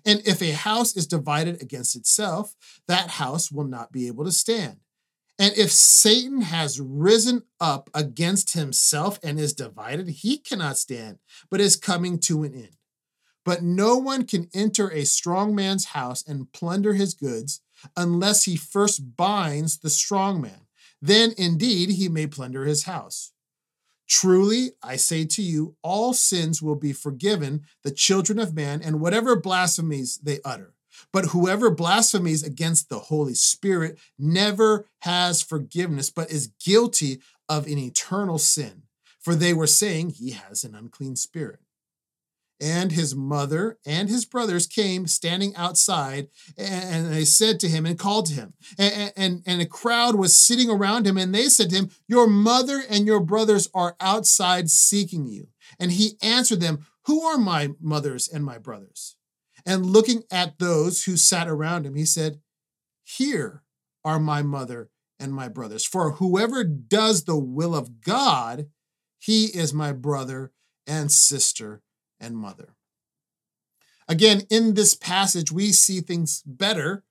And 0.05 0.23
if 0.27 0.43
a 0.43 0.53
house 0.53 0.97
is 0.97 1.07
divided 1.07 1.63
against 1.63 1.97
itself, 1.97 2.55
that 2.89 3.11
house 3.11 3.51
will 3.51 3.67
not 3.67 3.93
be 3.93 4.07
able 4.07 4.25
to 4.25 4.33
stand. 4.33 4.79
And 5.39 5.57
if 5.57 5.71
Satan 5.71 6.43
has 6.43 6.81
risen 6.81 7.43
up 7.61 7.91
against 7.95 8.53
himself 8.53 9.19
and 9.23 9.41
is 9.41 9.55
divided, 9.55 10.09
he 10.09 10.39
cannot 10.39 10.79
stand, 10.79 11.19
but 11.51 11.61
is 11.61 11.77
coming 11.77 12.19
to 12.21 12.45
an 12.45 12.55
end. 12.55 12.77
But 13.45 13.63
no 13.63 13.97
one 13.97 14.25
can 14.25 14.49
enter 14.55 14.91
a 14.93 15.05
strong 15.05 15.55
man's 15.55 15.87
house 15.87 16.23
and 16.27 16.53
plunder 16.53 16.95
his 16.95 17.15
goods 17.15 17.61
unless 17.97 18.45
he 18.45 18.57
first 18.57 19.17
binds 19.17 19.79
the 19.79 19.91
strong 19.91 20.41
man. 20.41 20.67
Then 21.01 21.33
indeed 21.37 21.91
he 21.91 22.09
may 22.09 22.29
plunder 22.29 22.65
his 22.65 22.85
house. 22.85 23.33
Truly, 24.13 24.73
I 24.83 24.97
say 24.97 25.25
to 25.25 25.41
you, 25.41 25.75
all 25.81 26.13
sins 26.13 26.61
will 26.61 26.75
be 26.75 26.93
forgiven 26.93 27.63
the 27.83 27.91
children 27.91 28.39
of 28.39 28.55
man 28.55 28.83
and 28.83 29.01
whatever 29.01 29.41
blasphemies 29.41 30.19
they 30.23 30.39
utter. 30.45 30.75
But 31.15 31.29
whoever 31.29 31.71
blasphemies 31.71 32.43
against 32.43 32.91
the 32.91 32.99
Holy 32.99 33.33
Spirit 33.33 33.99
never 34.19 34.85
has 35.01 35.41
forgiveness, 35.41 36.11
but 36.11 36.31
is 36.31 36.53
guilty 36.63 37.23
of 37.49 37.67
an 37.67 37.79
eternal 37.79 38.37
sin, 38.37 38.83
for 39.19 39.35
they 39.35 39.55
were 39.55 39.67
saying 39.67 40.11
he 40.11 40.33
has 40.33 40.63
an 40.63 40.75
unclean 40.75 41.17
spirit. 41.17 41.61
And 42.63 42.93
his 42.93 43.17
mother 43.17 43.79
and 43.85 44.09
his 44.09 44.25
brothers 44.25 44.69
came 44.69 45.09
standing 45.09 45.53
outside, 45.57 46.29
and 46.57 47.13
they 47.13 47.25
said 47.25 47.59
to 47.59 47.69
him 47.69 47.85
and 47.85 47.99
called 47.99 48.27
to 48.27 48.35
him. 48.35 48.55
And, 48.79 49.13
and, 49.17 49.43
and 49.45 49.61
a 49.61 49.67
crowd 49.67 50.15
was 50.15 50.37
sitting 50.39 50.71
around 50.71 51.05
him, 51.05 51.19
and 51.19 51.35
they 51.35 51.49
said 51.49 51.71
to 51.71 51.77
him, 51.77 51.91
Your 52.07 52.29
mother 52.29 52.81
and 52.89 53.05
your 53.05 53.19
brothers 53.19 53.69
are 53.75 53.97
outside 53.99 54.71
seeking 54.71 55.27
you. 55.27 55.49
And 55.81 55.91
he 55.91 56.13
answered 56.23 56.61
them, 56.61 56.87
Who 57.07 57.23
are 57.23 57.37
my 57.37 57.71
mothers 57.81 58.29
and 58.29 58.45
my 58.45 58.59
brothers? 58.59 59.17
And 59.67 59.85
looking 59.85 60.23
at 60.31 60.61
those 60.61 61.03
who 61.03 61.17
sat 61.17 61.49
around 61.49 61.85
him, 61.85 61.97
he 61.97 62.05
said, 62.05 62.41
Here 63.03 63.65
are 64.05 64.21
my 64.21 64.43
mother 64.43 64.89
and 65.19 65.35
my 65.35 65.49
brothers. 65.49 65.85
For 65.85 66.13
whoever 66.13 66.63
does 66.63 67.25
the 67.25 67.37
will 67.37 67.75
of 67.75 68.03
God, 68.03 68.67
he 69.19 69.47
is 69.47 69.75
my 69.75 69.91
brother 69.93 70.53
and 70.87 71.11
sister 71.11 71.83
and 72.23 72.37
mother. 72.37 72.77
Again, 74.09 74.43
in 74.51 74.75
this 74.75 74.95
passage, 74.95 75.53
we 75.53 75.73
see 75.73 76.01
things 76.01 76.43
better 76.47 77.05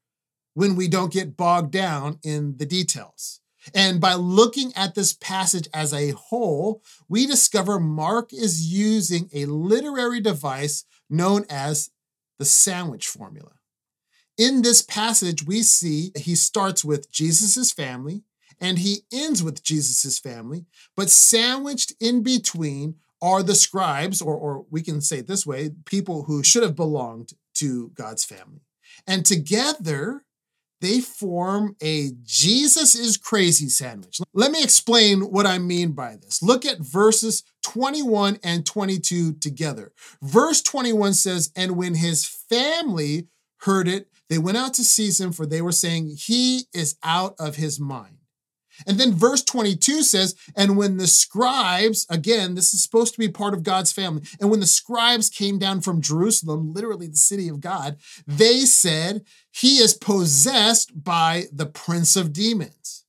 when 0.53 0.75
we 0.75 0.88
don't 0.88 1.13
get 1.13 1.38
bogged 1.38 1.72
down 1.72 2.20
in 2.24 2.58
the 2.58 2.65
details. 2.65 3.41
And 3.75 4.01
by 4.01 4.15
looking 4.15 4.74
at 4.75 4.96
this 4.96 5.13
passage 5.13 5.68
as 5.74 5.94
a 5.94 6.12
whole, 6.12 6.82
we 7.08 7.27
discover 7.27 7.80
Mark 7.80 8.34
is 8.34 8.74
using 8.74 9.30
a 9.34 9.46
literary 9.46 10.20
device 10.20 10.84
known 11.10 11.46
as 11.50 11.91
the 12.39 12.46
sandwich 12.46 13.08
formula. 13.08 13.51
In 14.38 14.63
this 14.63 14.82
passage, 14.82 15.46
we 15.46 15.62
see 15.62 16.12
he 16.15 16.36
starts 16.36 16.84
with 16.84 17.12
Jesus' 17.12 17.72
family 17.72 18.24
and 18.60 18.80
he 18.80 19.01
ends 19.12 19.44
with 19.44 19.63
Jesus' 19.63 20.18
family, 20.18 20.65
but 20.96 21.10
sandwiched 21.10 21.94
in 22.00 22.24
between 22.24 22.96
are 23.21 23.43
the 23.43 23.55
scribes, 23.55 24.21
or, 24.21 24.35
or 24.35 24.65
we 24.69 24.81
can 24.81 25.01
say 25.01 25.19
it 25.19 25.27
this 25.27 25.45
way 25.45 25.71
people 25.85 26.23
who 26.23 26.43
should 26.43 26.63
have 26.63 26.75
belonged 26.75 27.33
to 27.55 27.89
God's 27.89 28.25
family. 28.25 28.61
And 29.07 29.25
together, 29.25 30.23
they 30.81 30.99
form 30.99 31.75
a 31.81 32.11
Jesus 32.23 32.95
is 32.95 33.15
crazy 33.15 33.69
sandwich. 33.69 34.19
Let 34.33 34.51
me 34.51 34.63
explain 34.63 35.21
what 35.21 35.45
I 35.45 35.59
mean 35.59 35.91
by 35.91 36.17
this. 36.19 36.41
Look 36.41 36.65
at 36.65 36.79
verses 36.79 37.43
21 37.63 38.39
and 38.43 38.65
22 38.65 39.33
together. 39.33 39.93
Verse 40.23 40.61
21 40.61 41.13
says, 41.13 41.51
And 41.55 41.77
when 41.77 41.95
his 41.95 42.25
family 42.25 43.27
heard 43.61 43.87
it, 43.87 44.07
they 44.29 44.39
went 44.39 44.57
out 44.57 44.73
to 44.75 44.83
seize 44.83 45.19
him, 45.19 45.31
for 45.31 45.45
they 45.45 45.61
were 45.61 45.71
saying, 45.71 46.15
He 46.17 46.63
is 46.73 46.95
out 47.03 47.35
of 47.37 47.57
his 47.57 47.79
mind. 47.79 48.17
And 48.85 49.00
then 49.00 49.13
verse 49.13 49.43
22 49.43 50.03
says, 50.03 50.35
And 50.55 50.77
when 50.77 50.97
the 50.97 51.07
scribes, 51.07 52.05
again, 52.09 52.55
this 52.55 52.73
is 52.73 52.83
supposed 52.83 53.13
to 53.13 53.19
be 53.19 53.29
part 53.29 53.53
of 53.53 53.63
God's 53.63 53.91
family, 53.91 54.23
and 54.39 54.50
when 54.50 54.59
the 54.59 54.65
scribes 54.65 55.29
came 55.29 55.59
down 55.59 55.81
from 55.81 56.01
Jerusalem, 56.01 56.73
literally 56.73 57.07
the 57.07 57.17
city 57.17 57.47
of 57.47 57.61
God, 57.61 57.97
they 58.27 58.59
said, 58.61 59.23
He 59.51 59.77
is 59.77 59.93
possessed 59.93 61.03
by 61.03 61.45
the 61.51 61.65
prince 61.65 62.15
of 62.15 62.33
demons. 62.33 63.05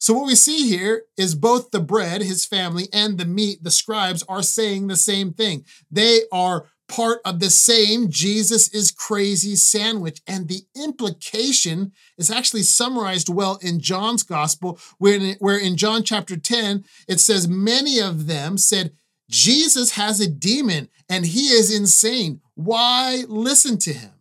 So, 0.00 0.14
what 0.14 0.26
we 0.26 0.36
see 0.36 0.68
here 0.68 1.02
is 1.16 1.34
both 1.34 1.70
the 1.70 1.80
bread, 1.80 2.22
his 2.22 2.46
family, 2.46 2.88
and 2.92 3.18
the 3.18 3.24
meat, 3.24 3.64
the 3.64 3.70
scribes, 3.70 4.22
are 4.28 4.42
saying 4.42 4.86
the 4.86 4.96
same 4.96 5.32
thing. 5.32 5.64
They 5.90 6.22
are 6.30 6.66
part 6.88 7.20
of 7.24 7.38
the 7.38 7.50
same 7.50 8.10
Jesus 8.10 8.72
is 8.74 8.90
crazy 8.90 9.54
sandwich. 9.54 10.20
And 10.26 10.48
the 10.48 10.62
implication 10.74 11.92
is 12.16 12.30
actually 12.30 12.62
summarized 12.62 13.28
well 13.28 13.58
in 13.62 13.80
John's 13.80 14.22
gospel, 14.22 14.78
where, 14.98 15.34
where 15.38 15.58
in 15.58 15.76
John 15.76 16.02
chapter 16.02 16.36
10, 16.36 16.84
it 17.06 17.20
says, 17.20 17.46
Many 17.46 18.00
of 18.00 18.26
them 18.26 18.58
said, 18.58 18.92
Jesus 19.30 19.92
has 19.92 20.20
a 20.20 20.28
demon 20.28 20.88
and 21.08 21.26
he 21.26 21.48
is 21.48 21.74
insane. 21.74 22.40
Why 22.54 23.24
listen 23.28 23.78
to 23.78 23.92
him? 23.92 24.12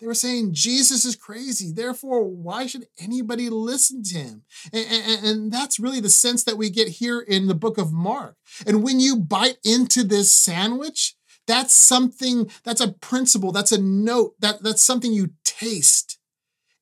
They 0.00 0.06
were 0.06 0.14
saying 0.14 0.52
Jesus 0.52 1.04
is 1.04 1.16
crazy. 1.16 1.72
Therefore, 1.72 2.24
why 2.24 2.66
should 2.66 2.86
anybody 2.98 3.48
listen 3.48 4.02
to 4.02 4.18
him? 4.18 4.42
And, 4.72 4.86
and, 4.90 5.26
and, 5.26 5.52
that's 5.52 5.80
really 5.80 6.00
the 6.00 6.10
sense 6.10 6.44
that 6.44 6.58
we 6.58 6.68
get 6.68 6.88
here 6.88 7.20
in 7.20 7.46
the 7.46 7.54
book 7.54 7.78
of 7.78 7.92
Mark. 7.92 8.36
And 8.66 8.82
when 8.82 9.00
you 9.00 9.16
bite 9.16 9.56
into 9.64 10.04
this 10.04 10.30
sandwich, 10.34 11.14
that's 11.46 11.74
something, 11.74 12.50
that's 12.64 12.80
a 12.80 12.92
principle, 12.92 13.52
that's 13.52 13.72
a 13.72 13.80
note, 13.80 14.34
that, 14.40 14.62
that's 14.62 14.84
something 14.84 15.12
you 15.12 15.30
taste. 15.44 16.18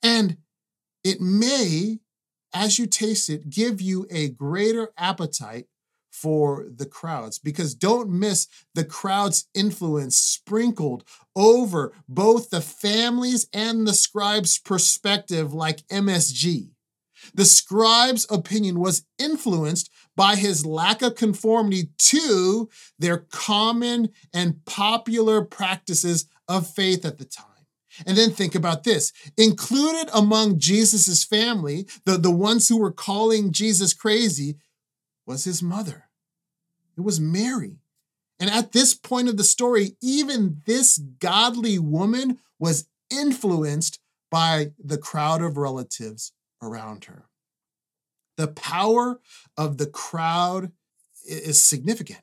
And 0.02 0.38
it 1.04 1.20
may, 1.20 2.00
as 2.54 2.78
you 2.78 2.86
taste 2.86 3.28
it, 3.28 3.50
give 3.50 3.80
you 3.80 4.06
a 4.10 4.28
greater 4.28 4.90
appetite 4.96 5.66
for 6.10 6.66
the 6.72 6.86
crowds 6.86 7.38
because 7.38 7.74
don't 7.74 8.10
miss 8.10 8.46
the 8.74 8.84
crowd's 8.84 9.48
influence 9.54 10.16
sprinkled 10.16 11.04
over 11.34 11.92
both 12.08 12.50
the 12.50 12.60
families 12.60 13.48
and 13.52 13.86
the 13.86 13.94
scribes' 13.94 14.58
perspective, 14.58 15.54
like 15.54 15.86
MSG. 15.88 16.68
The 17.34 17.44
scribe's 17.44 18.26
opinion 18.30 18.78
was 18.78 19.04
influenced 19.18 19.90
by 20.16 20.36
his 20.36 20.66
lack 20.66 21.02
of 21.02 21.14
conformity 21.14 21.88
to 21.98 22.68
their 22.98 23.18
common 23.30 24.10
and 24.32 24.64
popular 24.64 25.42
practices 25.42 26.26
of 26.48 26.66
faith 26.66 27.04
at 27.04 27.18
the 27.18 27.24
time. 27.24 27.46
And 28.06 28.16
then 28.16 28.30
think 28.30 28.54
about 28.54 28.84
this 28.84 29.12
included 29.36 30.10
among 30.14 30.58
Jesus's 30.58 31.24
family, 31.24 31.86
the, 32.04 32.16
the 32.16 32.30
ones 32.30 32.68
who 32.68 32.78
were 32.78 32.92
calling 32.92 33.52
Jesus 33.52 33.92
crazy, 33.92 34.56
was 35.26 35.44
his 35.44 35.62
mother. 35.62 36.04
It 36.96 37.02
was 37.02 37.20
Mary. 37.20 37.78
And 38.40 38.50
at 38.50 38.72
this 38.72 38.94
point 38.94 39.28
of 39.28 39.36
the 39.36 39.44
story, 39.44 39.96
even 40.02 40.62
this 40.66 40.98
godly 40.98 41.78
woman 41.78 42.38
was 42.58 42.86
influenced 43.10 44.00
by 44.30 44.72
the 44.82 44.98
crowd 44.98 45.42
of 45.42 45.56
relatives 45.56 46.32
around 46.60 47.04
her. 47.04 47.26
The 48.36 48.48
power 48.48 49.20
of 49.56 49.78
the 49.78 49.86
crowd 49.86 50.72
is 51.26 51.62
significant. 51.62 52.20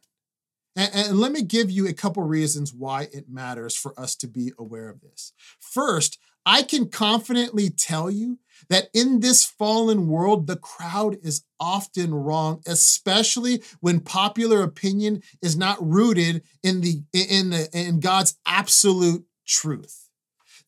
And, 0.76 0.92
and, 0.94 1.20
let 1.20 1.32
me 1.32 1.42
give 1.42 1.72
you 1.72 1.88
a 1.88 1.94
couple 1.94 2.24
reasons 2.24 2.74
why 2.74 3.08
it 3.12 3.30
matters 3.30 3.76
for 3.76 4.00
us 4.00 4.16
to 4.18 4.28
be 4.28 4.52
aware 4.58 4.90
of 4.90 5.02
this. 5.02 5.34
First, 5.60 6.20
I 6.46 6.64
can 6.64 6.90
confidently 6.90 7.70
tell 7.70 8.10
you 8.10 8.40
that 8.70 8.90
in 8.94 9.20
this 9.20 9.44
fallen 9.46 10.08
world, 10.08 10.48
the 10.48 10.56
crowd 10.56 11.18
is 11.22 11.44
often 11.60 12.14
wrong, 12.14 12.62
especially 12.66 13.62
when 13.82 14.00
popular 14.00 14.62
opinion 14.62 15.22
is 15.42 15.58
not 15.58 15.78
rooted 15.80 16.44
in 16.64 16.82
the 16.82 17.04
in 17.14 17.50
the 17.50 17.70
in 17.74 18.00
God's 18.00 18.38
absolute 18.46 19.26
truth. 19.46 20.09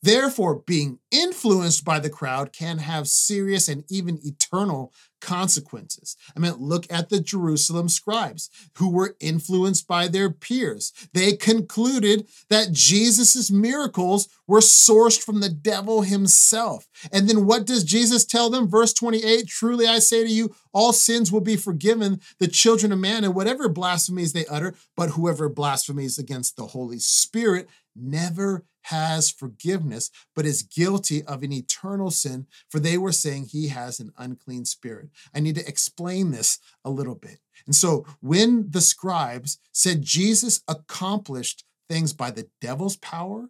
Therefore, 0.03 0.55
being 0.55 0.99
influenced 1.11 1.85
by 1.85 1.99
the 1.99 2.09
crowd 2.09 2.53
can 2.53 2.79
have 2.79 3.07
serious 3.07 3.67
and 3.67 3.83
even 3.89 4.19
eternal 4.23 4.91
consequences. 5.21 6.17
I 6.35 6.39
mean, 6.39 6.55
look 6.57 6.91
at 6.91 7.09
the 7.09 7.21
Jerusalem 7.21 7.87
scribes 7.87 8.49
who 8.77 8.89
were 8.89 9.15
influenced 9.19 9.87
by 9.87 10.07
their 10.07 10.31
peers. 10.31 10.91
They 11.13 11.33
concluded 11.33 12.27
that 12.49 12.71
Jesus' 12.71 13.51
miracles 13.51 14.27
were 14.47 14.59
sourced 14.59 15.21
from 15.21 15.39
the 15.39 15.49
devil 15.49 16.01
himself. 16.01 16.87
And 17.13 17.29
then 17.29 17.45
what 17.45 17.65
does 17.65 17.83
Jesus 17.83 18.25
tell 18.25 18.49
them? 18.49 18.67
Verse 18.67 18.93
28 18.93 19.47
Truly 19.47 19.85
I 19.87 19.99
say 19.99 20.23
to 20.23 20.29
you, 20.29 20.55
all 20.73 20.93
sins 20.93 21.31
will 21.31 21.41
be 21.41 21.55
forgiven 21.55 22.19
the 22.39 22.47
children 22.47 22.91
of 22.91 22.99
man 22.99 23.23
and 23.23 23.35
whatever 23.35 23.69
blasphemies 23.69 24.33
they 24.33 24.45
utter, 24.47 24.73
but 24.97 25.11
whoever 25.11 25.47
blasphemies 25.47 26.17
against 26.17 26.55
the 26.57 26.67
Holy 26.67 26.99
Spirit 26.99 27.69
never 27.95 28.63
has 28.83 29.29
forgiveness, 29.29 30.09
but 30.35 30.45
is 30.45 30.63
guilty 30.63 31.23
of 31.23 31.43
an 31.43 31.53
eternal 31.53 32.11
sin, 32.11 32.47
for 32.69 32.79
they 32.79 32.97
were 32.97 33.11
saying 33.11 33.45
he 33.45 33.67
has 33.69 33.99
an 33.99 34.11
unclean 34.17 34.65
spirit. 34.65 35.09
I 35.33 35.39
need 35.39 35.55
to 35.55 35.67
explain 35.67 36.31
this 36.31 36.59
a 36.83 36.89
little 36.89 37.15
bit. 37.15 37.39
And 37.65 37.75
so 37.75 38.05
when 38.21 38.71
the 38.71 38.81
scribes 38.81 39.59
said 39.71 40.01
Jesus 40.01 40.61
accomplished 40.67 41.63
things 41.89 42.13
by 42.13 42.31
the 42.31 42.47
devil's 42.59 42.97
power, 42.97 43.49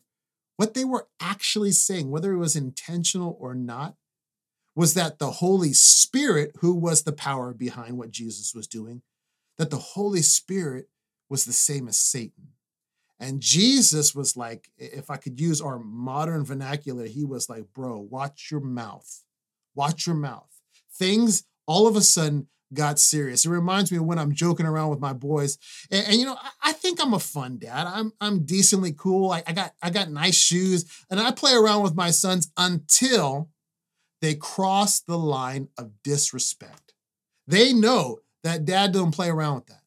what 0.58 0.74
they 0.74 0.86
were 0.86 1.08
actually 1.20 1.72
saying, 1.72 2.12
whether 2.12 2.34
it 2.34 2.38
was 2.38 2.56
intentional 2.56 3.38
or 3.40 3.56
not, 3.56 3.96
was 4.76 4.94
that 4.94 5.20
the 5.20 5.32
Holy 5.32 5.74
Spirit, 5.74 6.56
who 6.60 6.74
was 6.74 7.04
the 7.04 7.12
power 7.12 7.54
behind 7.54 7.98
what 7.98 8.12
Jesus 8.12 8.54
was 8.54 8.68
doing, 8.68 9.02
that 9.58 9.70
the 9.70 9.78
Holy 9.78 10.22
Spirit 10.22 10.88
was 11.30 11.46
the 11.46 11.54
same 11.54 11.88
as 11.88 11.98
Satan. 11.98 12.51
And 13.22 13.40
Jesus 13.40 14.16
was 14.16 14.36
like, 14.36 14.72
if 14.80 15.12
I 15.12 15.18
could 15.18 15.40
use 15.40 15.62
our 15.62 15.78
modern 15.78 16.44
vernacular, 16.44 17.06
he 17.06 17.24
was 17.24 17.50
like, 17.50 17.72
bro, 17.72 18.00
watch 18.00 18.50
your 18.50 18.62
mouth. 18.62 19.24
Watch 19.76 20.08
your 20.08 20.16
mouth. 20.16 20.50
Things 20.92 21.44
all 21.68 21.88
of 21.88 21.96
a 21.96 22.02
sudden 22.02 22.48
got 22.74 22.98
serious. 22.98 23.46
It 23.46 23.50
reminds 23.50 23.92
me 23.92 24.00
of 24.00 24.06
when 24.06 24.18
I'm 24.18 24.34
joking 24.34 24.66
around 24.66 24.90
with 24.90 25.00
my 25.00 25.14
boys. 25.14 25.60
And, 25.92 26.08
and 26.08 26.16
you 26.16 26.26
know, 26.26 26.36
I, 26.42 26.70
I, 26.70 26.72
think 26.74 27.00
I'm 27.00 27.14
a 27.14 27.20
fun 27.20 27.60
dad. 27.60 27.86
I'm 27.86 28.12
I'm 28.20 28.44
decently 28.44 28.94
cool. 28.94 29.32
I, 29.32 29.44
I 29.46 29.54
got 29.54 29.74
I 29.84 29.92
got 29.92 30.10
nice 30.10 30.36
shoes. 30.36 30.86
And 31.12 31.20
I 31.20 31.30
play 31.30 31.54
around 31.54 31.84
with 31.84 31.96
my 31.96 32.10
sons 32.10 32.52
until 32.58 33.50
they 34.22 34.34
cross 34.34 35.00
the 35.00 35.18
line 35.18 35.68
of 35.78 35.92
disrespect. 36.04 36.94
They 37.46 37.72
know 37.72 38.20
that 38.44 38.66
dad 38.66 38.94
don't 38.94 39.14
play 39.14 39.30
around 39.30 39.56
with 39.56 39.68
that. 39.68 39.81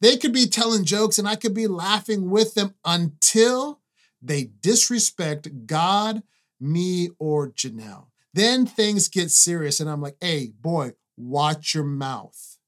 They 0.00 0.16
could 0.16 0.32
be 0.32 0.46
telling 0.46 0.84
jokes 0.84 1.18
and 1.18 1.28
I 1.28 1.36
could 1.36 1.54
be 1.54 1.66
laughing 1.66 2.30
with 2.30 2.54
them 2.54 2.74
until 2.84 3.80
they 4.20 4.50
disrespect 4.60 5.66
God, 5.66 6.22
me, 6.60 7.10
or 7.18 7.50
Janelle. 7.50 8.06
Then 8.34 8.66
things 8.66 9.08
get 9.08 9.30
serious, 9.30 9.80
and 9.80 9.88
I'm 9.88 10.02
like, 10.02 10.16
hey, 10.20 10.52
boy, 10.60 10.92
watch 11.16 11.74
your 11.74 11.84
mouth. 11.84 12.58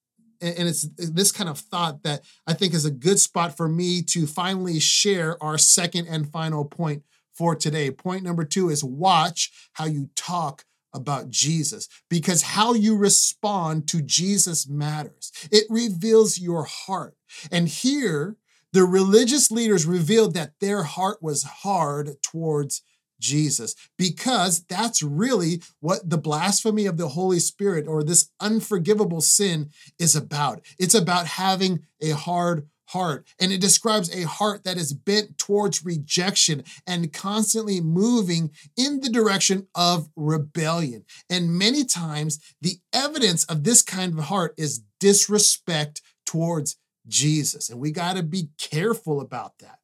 And 0.40 0.66
it's 0.68 0.88
this 0.96 1.32
kind 1.32 1.50
of 1.50 1.58
thought 1.58 2.02
that 2.04 2.22
I 2.46 2.54
think 2.54 2.72
is 2.72 2.86
a 2.86 2.90
good 2.90 3.20
spot 3.20 3.56
for 3.56 3.68
me 3.68 4.00
to 4.02 4.26
finally 4.26 4.80
share 4.80 5.42
our 5.42 5.58
second 5.58 6.06
and 6.06 6.32
final 6.32 6.64
point 6.64 7.02
for 7.34 7.54
today. 7.54 7.90
Point 7.90 8.22
number 8.22 8.44
two 8.44 8.70
is 8.70 8.82
watch 8.82 9.50
how 9.74 9.84
you 9.84 10.08
talk 10.16 10.64
about 10.92 11.30
Jesus 11.30 11.88
because 12.08 12.42
how 12.42 12.74
you 12.74 12.96
respond 12.96 13.88
to 13.88 14.02
Jesus 14.02 14.68
matters. 14.68 15.32
It 15.50 15.64
reveals 15.68 16.38
your 16.38 16.64
heart. 16.64 17.14
And 17.50 17.68
here, 17.68 18.36
the 18.72 18.84
religious 18.84 19.50
leaders 19.50 19.86
revealed 19.86 20.34
that 20.34 20.54
their 20.60 20.84
heart 20.84 21.22
was 21.22 21.42
hard 21.42 22.22
towards 22.22 22.82
Jesus 23.20 23.74
because 23.98 24.64
that's 24.64 25.02
really 25.02 25.62
what 25.80 26.08
the 26.08 26.18
blasphemy 26.18 26.86
of 26.86 26.96
the 26.96 27.08
Holy 27.08 27.38
Spirit 27.38 27.86
or 27.86 28.02
this 28.02 28.30
unforgivable 28.40 29.20
sin 29.20 29.70
is 29.98 30.16
about. 30.16 30.62
It's 30.78 30.94
about 30.94 31.26
having 31.26 31.80
a 32.00 32.10
hard 32.10 32.66
heart. 32.92 33.26
And 33.40 33.52
it 33.52 33.60
describes 33.60 34.14
a 34.14 34.26
heart 34.26 34.64
that 34.64 34.76
is 34.76 34.92
bent 34.92 35.38
towards 35.38 35.84
rejection 35.84 36.62
and 36.86 37.12
constantly 37.12 37.80
moving 37.80 38.50
in 38.76 39.00
the 39.00 39.10
direction 39.10 39.66
of 39.74 40.08
rebellion. 40.16 41.04
And 41.28 41.58
many 41.58 41.84
times, 41.84 42.38
the 42.60 42.76
evidence 42.92 43.44
of 43.44 43.64
this 43.64 43.82
kind 43.82 44.18
of 44.18 44.26
heart 44.26 44.54
is 44.56 44.82
disrespect 44.98 46.02
towards 46.24 46.76
Jesus. 47.08 47.70
And 47.70 47.80
we 47.80 47.90
got 47.90 48.16
to 48.16 48.22
be 48.22 48.50
careful 48.58 49.20
about 49.20 49.58
that. 49.58 49.79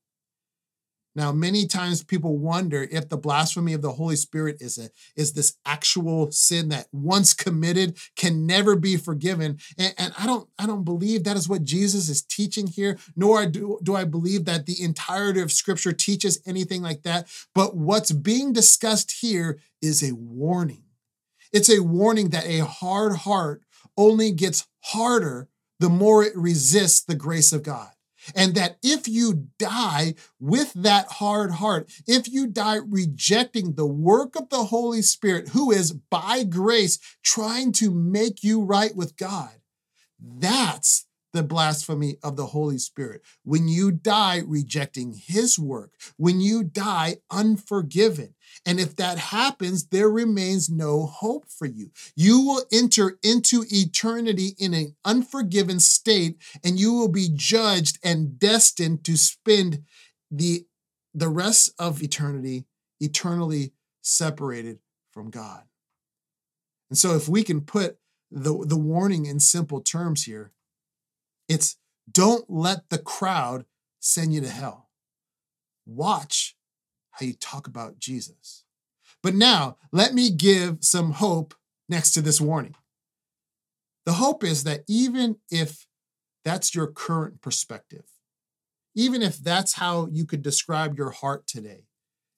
Now, 1.16 1.32
many 1.32 1.66
times 1.66 2.04
people 2.04 2.36
wonder 2.36 2.86
if 2.90 3.08
the 3.08 3.16
blasphemy 3.16 3.72
of 3.72 3.80
the 3.80 3.92
Holy 3.92 4.16
Spirit 4.16 4.58
is 4.60 4.76
a 4.76 4.90
is 5.16 5.32
this 5.32 5.56
actual 5.64 6.30
sin 6.30 6.68
that 6.68 6.88
once 6.92 7.32
committed 7.32 7.96
can 8.16 8.46
never 8.46 8.76
be 8.76 8.98
forgiven. 8.98 9.58
And, 9.78 9.94
and 9.96 10.12
I 10.18 10.26
don't 10.26 10.46
I 10.58 10.66
don't 10.66 10.84
believe 10.84 11.24
that 11.24 11.38
is 11.38 11.48
what 11.48 11.64
Jesus 11.64 12.10
is 12.10 12.22
teaching 12.22 12.66
here, 12.66 12.98
nor 13.16 13.46
do, 13.46 13.78
do 13.82 13.96
I 13.96 14.04
believe 14.04 14.44
that 14.44 14.66
the 14.66 14.82
entirety 14.82 15.40
of 15.40 15.50
Scripture 15.50 15.94
teaches 15.94 16.38
anything 16.46 16.82
like 16.82 17.02
that. 17.04 17.26
But 17.54 17.74
what's 17.74 18.12
being 18.12 18.52
discussed 18.52 19.16
here 19.22 19.58
is 19.80 20.02
a 20.02 20.14
warning. 20.14 20.84
It's 21.50 21.70
a 21.70 21.82
warning 21.82 22.28
that 22.30 22.46
a 22.46 22.58
hard 22.58 23.16
heart 23.16 23.62
only 23.96 24.32
gets 24.32 24.66
harder 24.84 25.48
the 25.80 25.88
more 25.88 26.22
it 26.22 26.36
resists 26.36 27.02
the 27.02 27.14
grace 27.14 27.54
of 27.54 27.62
God. 27.62 27.90
And 28.34 28.54
that 28.54 28.78
if 28.82 29.06
you 29.08 29.48
die 29.58 30.14
with 30.40 30.72
that 30.74 31.06
hard 31.12 31.52
heart, 31.52 31.90
if 32.06 32.28
you 32.28 32.46
die 32.46 32.76
rejecting 32.76 33.74
the 33.74 33.86
work 33.86 34.36
of 34.36 34.48
the 34.48 34.64
Holy 34.64 35.02
Spirit, 35.02 35.50
who 35.50 35.70
is 35.70 35.92
by 35.92 36.44
grace 36.44 36.98
trying 37.22 37.72
to 37.72 37.90
make 37.90 38.42
you 38.42 38.62
right 38.62 38.94
with 38.94 39.16
God, 39.16 39.50
that's 40.18 41.06
the 41.36 41.42
blasphemy 41.42 42.16
of 42.22 42.36
the 42.36 42.46
Holy 42.46 42.78
Spirit. 42.78 43.20
When 43.44 43.68
you 43.68 43.92
die 43.92 44.42
rejecting 44.46 45.12
his 45.14 45.58
work, 45.58 45.92
when 46.16 46.40
you 46.40 46.64
die 46.64 47.16
unforgiven. 47.30 48.34
And 48.66 48.80
if 48.80 48.96
that 48.96 49.16
happens, 49.16 49.86
there 49.86 50.10
remains 50.10 50.68
no 50.68 51.06
hope 51.06 51.48
for 51.48 51.66
you. 51.66 51.92
You 52.16 52.40
will 52.40 52.64
enter 52.72 53.16
into 53.22 53.64
eternity 53.70 54.56
in 54.58 54.74
an 54.74 54.96
unforgiven 55.04 55.78
state, 55.78 56.36
and 56.64 56.78
you 56.78 56.92
will 56.92 57.08
be 57.08 57.30
judged 57.32 58.00
and 58.02 58.40
destined 58.40 59.04
to 59.04 59.16
spend 59.16 59.84
the, 60.32 60.66
the 61.14 61.28
rest 61.28 61.70
of 61.78 62.02
eternity 62.02 62.64
eternally 62.98 63.72
separated 64.02 64.80
from 65.12 65.30
God. 65.30 65.62
And 66.90 66.98
so, 66.98 67.14
if 67.14 67.28
we 67.28 67.44
can 67.44 67.60
put 67.60 67.98
the, 68.32 68.64
the 68.66 68.76
warning 68.76 69.26
in 69.26 69.38
simple 69.38 69.80
terms 69.80 70.24
here, 70.24 70.52
it's 71.48 71.76
don't 72.10 72.50
let 72.50 72.90
the 72.90 72.98
crowd 72.98 73.64
send 74.00 74.34
you 74.34 74.40
to 74.40 74.48
hell. 74.48 74.88
Watch 75.84 76.55
how 77.18 77.26
you 77.26 77.34
talk 77.34 77.66
about 77.66 77.98
Jesus. 77.98 78.64
But 79.22 79.34
now, 79.34 79.76
let 79.92 80.14
me 80.14 80.30
give 80.30 80.78
some 80.80 81.12
hope 81.12 81.54
next 81.88 82.12
to 82.12 82.20
this 82.20 82.40
warning. 82.40 82.74
The 84.04 84.14
hope 84.14 84.44
is 84.44 84.64
that 84.64 84.84
even 84.86 85.36
if 85.50 85.86
that's 86.44 86.74
your 86.74 86.86
current 86.86 87.40
perspective, 87.40 88.04
even 88.94 89.22
if 89.22 89.38
that's 89.38 89.74
how 89.74 90.08
you 90.12 90.24
could 90.24 90.42
describe 90.42 90.96
your 90.96 91.10
heart 91.10 91.46
today, 91.46 91.86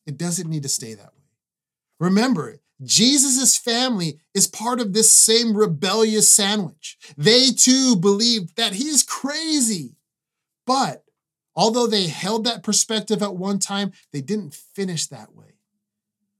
it 0.06 0.16
doesn't 0.16 0.48
need 0.48 0.62
to 0.62 0.68
stay 0.68 0.94
that 0.94 1.14
way. 1.14 1.24
Remember, 2.00 2.60
Jesus' 2.82 3.56
family 3.56 4.18
is 4.34 4.46
part 4.46 4.80
of 4.80 4.92
this 4.92 5.10
same 5.10 5.56
rebellious 5.56 6.28
sandwich. 6.28 6.96
They 7.16 7.50
too 7.50 7.96
believed 7.96 8.56
that 8.56 8.74
he's 8.74 9.02
crazy. 9.02 9.96
But 10.64 11.04
although 11.58 11.88
they 11.88 12.06
held 12.06 12.44
that 12.44 12.62
perspective 12.62 13.20
at 13.20 13.34
one 13.34 13.58
time, 13.58 13.90
they 14.12 14.20
didn't 14.20 14.54
finish 14.54 15.08
that 15.08 15.34
way. 15.34 15.56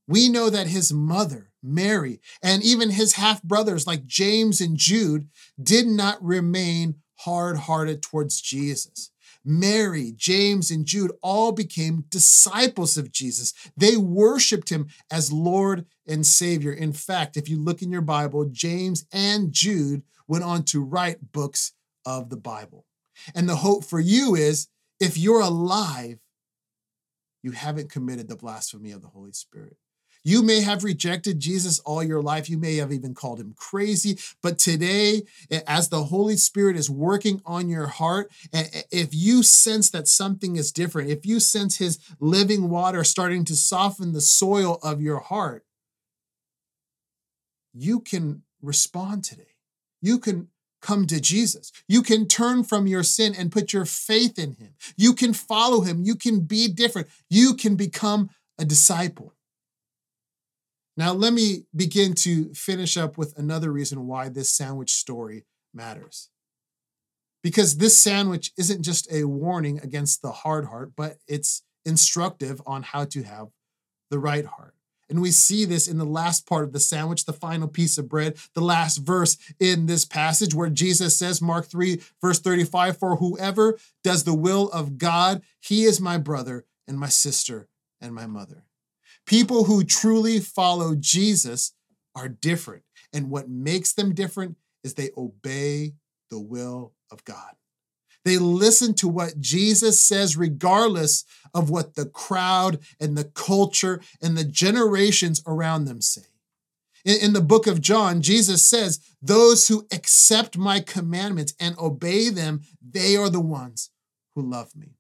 We 0.07 0.29
know 0.29 0.49
that 0.49 0.69
his 0.69 0.93
mother, 0.93 1.51
Mary, 1.61 2.21
and 2.41 2.63
even 2.63 2.91
his 2.91 3.15
half 3.15 3.43
brothers 3.43 3.85
like 3.85 4.07
James 4.07 4.61
and 4.61 4.77
Jude 4.77 5.29
did 5.61 5.89
not 5.89 6.25
remain 6.25 7.01
hard 7.17 7.57
hearted 7.59 8.01
towards 8.01 8.41
Jesus. 8.41 9.11
Mary, 9.45 10.13
James, 10.17 10.71
and 10.71 10.87
Jude 10.87 11.13
all 11.21 11.51
became 11.51 12.05
disciples 12.11 12.97
of 12.97 13.11
Jesus. 13.11 13.53
They 13.77 13.97
worshiped 13.97 14.69
him 14.69 14.87
as 15.11 15.33
Lord 15.33 15.85
and 16.07 16.25
Savior. 16.25 16.73
In 16.73 16.93
fact, 16.93 17.37
if 17.37 17.49
you 17.49 17.59
look 17.59 17.83
in 17.83 17.91
your 17.91 18.03
Bible, 18.03 18.45
James 18.45 19.05
and 19.13 19.53
Jude 19.53 20.03
went 20.29 20.45
on 20.45 20.63
to 20.65 20.81
write 20.81 21.33
books 21.33 21.73
of 22.07 22.31
the 22.31 22.37
Bible. 22.37 22.85
And 23.35 23.49
the 23.49 23.57
hope 23.57 23.85
for 23.85 23.99
you 23.99 24.37
is 24.37 24.69
if 25.01 25.17
you're 25.17 25.41
alive, 25.41 26.19
you 27.43 27.53
haven't 27.53 27.91
committed 27.91 28.29
the 28.29 28.37
blasphemy 28.37 28.91
of 28.91 29.03
the 29.03 29.09
Holy 29.09 29.33
Spirit. 29.33 29.77
You 30.25 30.43
may 30.43 30.61
have 30.61 30.83
rejected 30.83 31.39
Jesus 31.39 31.79
all 31.79 32.03
your 32.03 32.21
life. 32.21 32.51
You 32.51 32.59
may 32.59 32.77
have 32.77 32.93
even 32.93 33.15
called 33.15 33.41
him 33.41 33.55
crazy. 33.57 34.19
But 34.43 34.59
today, 34.59 35.23
as 35.67 35.89
the 35.89 36.05
Holy 36.05 36.37
Spirit 36.37 36.77
is 36.77 36.91
working 36.91 37.41
on 37.47 37.69
your 37.69 37.87
heart, 37.87 38.31
if 38.53 39.15
you 39.15 39.43
sense 39.45 39.89
that 39.91 40.09
something 40.09 40.57
is 40.57 40.73
different, 40.73 41.09
if 41.09 41.25
you 41.25 41.39
sense 41.39 41.79
his 41.79 41.99
living 42.19 42.69
water 42.69 43.05
starting 43.05 43.45
to 43.47 43.55
soften 43.57 44.13
the 44.13 44.21
soil 44.21 44.81
of 44.83 45.01
your 45.01 45.21
heart, 45.21 45.65
you 47.73 48.01
can 48.01 48.43
respond 48.61 49.23
today. 49.25 49.55
You 50.03 50.19
can 50.19 50.49
come 50.81 51.07
to 51.07 51.21
Jesus. 51.21 51.73
You 51.89 52.03
can 52.03 52.27
turn 52.27 52.65
from 52.65 52.87
your 52.87 53.03
sin 53.03 53.35
and 53.37 53.53
put 53.53 53.73
your 53.73 53.85
faith 53.85 54.39
in 54.39 54.53
him. 54.53 54.75
You 54.97 55.13
can 55.13 55.33
follow 55.33 55.83
him. 55.83 56.03
You 56.03 56.15
can 56.15 56.41
be 56.41 56.69
different. 56.69 57.09
You 57.29 57.55
can 57.55 57.77
become 57.77 58.31
a 58.59 58.65
disciple. 58.65 59.35
Now, 60.97 61.13
let 61.13 61.33
me 61.33 61.65
begin 61.75 62.15
to 62.15 62.53
finish 62.55 62.97
up 62.97 63.17
with 63.17 63.39
another 63.39 63.71
reason 63.71 64.07
why 64.07 64.29
this 64.29 64.51
sandwich 64.51 64.93
story 64.95 65.45
matters. 65.73 66.29
Because 67.43 67.77
this 67.77 67.97
sandwich 67.97 68.53
isn't 68.59 68.83
just 68.83 69.11
a 69.13 69.25
warning 69.25 69.79
against 69.81 70.23
the 70.23 70.33
hard 70.33 70.67
heart, 70.67 70.93
but 70.97 71.19
it's 71.29 71.63
instructive 71.85 72.61
on 72.67 72.83
how 72.83 73.05
to 73.05 73.23
have 73.23 73.49
the 74.11 74.19
right 74.19 74.45
heart. 74.45 74.75
And 75.11 75.23
we 75.23 75.31
see 75.31 75.65
this 75.65 75.89
in 75.89 75.99
the 75.99 76.05
last 76.05 76.47
part 76.47 76.65
of 76.65 76.73
the 76.73 76.81
sandwich, 76.81 77.25
the 77.25 77.33
final 77.33 77.69
piece 77.69 77.97
of 77.97 78.09
bread, 78.09 78.37
the 78.55 78.61
last 78.61 78.99
verse 78.99 79.37
in 79.59 79.87
this 79.87 80.05
passage 80.05 80.55
where 80.55 80.69
Jesus 80.69 81.19
says, 81.19 81.41
Mark 81.41 81.67
3, 81.67 82.01
verse 82.21 82.41
35, 82.41 82.99
For 82.99 83.17
whoever 83.17 83.79
does 84.05 84.25
the 84.25 84.35
will 84.35 84.69
of 84.71 84.99
God, 84.99 85.43
he 85.61 85.85
is 85.85 86.01
my 86.01 86.19
brother 86.19 86.65
and 86.87 86.99
my 86.99 87.09
sister 87.09 87.69
and 88.01 88.15
my 88.15 88.27
mother. 88.27 88.65
People 89.27 89.65
who 89.65 89.85
truly 89.85 90.41
follow 90.41 90.95
Jesus 90.95 91.73
are 92.15 92.29
different. 92.29 92.83
And 93.13 93.31
what 93.31 93.49
makes 93.49 93.93
them 93.93 94.15
different 94.15 94.57
is 94.85 94.95
they 94.95 95.11
obey 95.17 95.93
the 96.31 96.41
will 96.41 96.93
of 97.11 97.25
God. 97.25 97.55
They 98.29 98.37
listen 98.37 98.93
to 98.97 99.09
what 99.09 99.41
Jesus 99.41 99.99
says, 99.99 100.37
regardless 100.37 101.25
of 101.55 101.71
what 101.71 101.95
the 101.95 102.05
crowd 102.05 102.79
and 103.01 103.17
the 103.17 103.25
culture 103.25 104.03
and 104.21 104.37
the 104.37 104.45
generations 104.45 105.43
around 105.47 105.87
them 105.87 106.03
say. 106.03 106.27
In, 107.07 107.17
in, 107.23 107.33
the 107.33 107.41
book 107.41 107.67
of 107.67 107.81
John, 107.81 108.21
Jesus 108.21 108.69
says, 108.69 109.01
Those 109.23 109.69
who 109.69 109.87
accept 109.91 110.59
my 110.59 110.81
commandments 110.81 111.55
and 111.59 111.75
obey 111.79 112.29
them, 112.29 112.65
they 112.87 113.17
are 113.17 113.31
the 113.31 113.41
ones 113.41 113.89
who 114.35 114.43
love 114.43 114.77
me. 114.77 114.99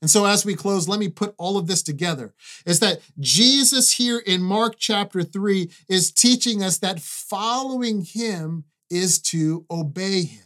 And 0.00 0.08
so, 0.08 0.24
as 0.24 0.46
we 0.46 0.54
close, 0.54 0.88
let 0.88 1.00
me 1.00 1.10
put 1.10 1.34
all 1.36 1.58
of 1.58 1.66
this 1.66 1.82
together 1.82 2.32
is 2.64 2.80
that 2.80 3.00
Jesus 3.20 3.92
here 3.92 4.18
in 4.18 4.40
Mark 4.40 4.76
chapter 4.78 5.22
3 5.22 5.70
is 5.90 6.10
teaching 6.10 6.62
us 6.62 6.78
that 6.78 7.00
following 7.00 8.02
him 8.02 8.64
is 8.88 9.20
to 9.24 9.66
obey 9.70 10.22
him. 10.22 10.43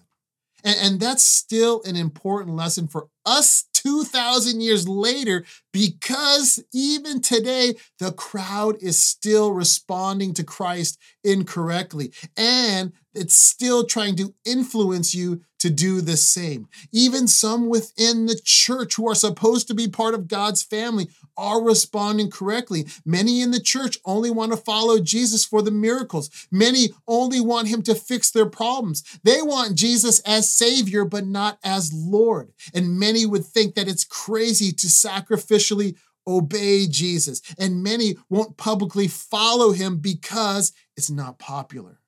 And, 0.65 0.77
and 0.81 1.01
that's 1.01 1.25
still 1.25 1.83
an 1.85 1.97
important 1.97 2.57
lesson 2.57 2.89
for 2.89 3.09
us 3.25 3.65
2,000 3.75 4.61
years 4.61 4.89
later, 4.89 5.45
because 5.73 6.63
even 6.73 7.21
today, 7.21 7.75
the 7.99 8.13
crowd 8.13 8.77
is 8.81 9.03
still 9.03 9.53
responding 9.53 10.35
to 10.35 10.43
Christ 10.43 10.99
incorrectly. 11.23 12.13
And 12.37 12.93
it's 13.15 13.37
still 13.37 13.85
trying 13.85 14.17
to 14.17 14.35
influence 14.45 15.15
you 15.15 15.43
to 15.61 15.71
do 15.71 16.01
the 16.01 16.17
same. 16.17 16.69
Even 16.93 17.27
some 17.27 17.69
within 17.69 18.27
the 18.27 18.41
church 18.45 18.97
who 18.97 19.09
are 19.09 19.15
supposed 19.15 19.69
to 19.69 19.75
be 19.75 19.89
part 19.89 20.15
of 20.15 20.29
God's 20.29 20.63
family 20.63 21.09
are 21.39 21.63
responding 21.63 22.31
correctly. 22.31 22.87
Many 23.07 23.41
in 23.41 23.53
the 23.53 23.61
church 23.61 23.97
only 24.05 24.31
want 24.31 24.51
to 24.53 24.59
follow 24.59 24.99
Jesus 24.99 25.45
for 25.45 25.63
the 25.63 25.71
miracles. 25.71 26.29
Many 26.51 26.91
only 27.07 27.41
want 27.41 27.69
him 27.69 27.81
to 27.83 27.95
fix 27.95 28.31
their 28.31 28.47
problems. 28.47 29.03
They 29.23 29.41
want 29.41 29.77
Jesus 29.77 30.19
as 30.21 30.51
Savior, 30.51 31.05
but 31.05 31.27
not 31.27 31.59
as 31.65 31.93
Lord. 31.95 32.53
And 32.75 32.99
many 32.99 33.25
would 33.25 33.45
think 33.45 33.77
that 33.77 33.89
it's 33.89 34.05
crazy 34.05 34.73
to 34.73 34.89
sacrificially 34.89 35.97
obey 36.27 36.87
Jesus. 36.87 37.41
And 37.59 37.83
many 37.83 38.17
won't 38.29 38.57
publicly 38.57 39.09
follow 39.09 39.73
him 39.73 39.99
because 39.99 40.73
it's 40.97 41.11
not 41.11 41.39
popular. 41.39 42.01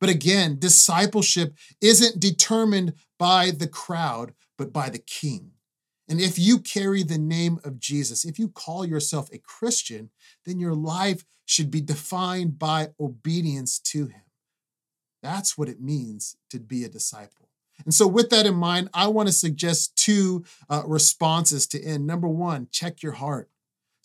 But 0.00 0.10
again, 0.10 0.58
discipleship 0.58 1.54
isn't 1.80 2.20
determined 2.20 2.94
by 3.18 3.50
the 3.50 3.68
crowd, 3.68 4.34
but 4.58 4.72
by 4.72 4.90
the 4.90 4.98
king. 4.98 5.52
And 6.08 6.20
if 6.20 6.38
you 6.38 6.58
carry 6.58 7.02
the 7.02 7.18
name 7.18 7.58
of 7.64 7.80
Jesus, 7.80 8.24
if 8.24 8.38
you 8.38 8.48
call 8.48 8.84
yourself 8.84 9.28
a 9.32 9.38
Christian, 9.38 10.10
then 10.44 10.60
your 10.60 10.74
life 10.74 11.24
should 11.44 11.70
be 11.70 11.80
defined 11.80 12.58
by 12.58 12.88
obedience 13.00 13.78
to 13.78 14.06
him. 14.06 14.22
That's 15.22 15.58
what 15.58 15.68
it 15.68 15.80
means 15.80 16.36
to 16.50 16.60
be 16.60 16.84
a 16.84 16.88
disciple. 16.88 17.48
And 17.84 17.92
so, 17.92 18.06
with 18.06 18.30
that 18.30 18.46
in 18.46 18.54
mind, 18.54 18.88
I 18.94 19.08
want 19.08 19.28
to 19.28 19.32
suggest 19.32 19.96
two 19.96 20.44
uh, 20.70 20.82
responses 20.86 21.66
to 21.68 21.82
end. 21.82 22.06
Number 22.06 22.28
one, 22.28 22.68
check 22.70 23.02
your 23.02 23.12
heart. 23.12 23.50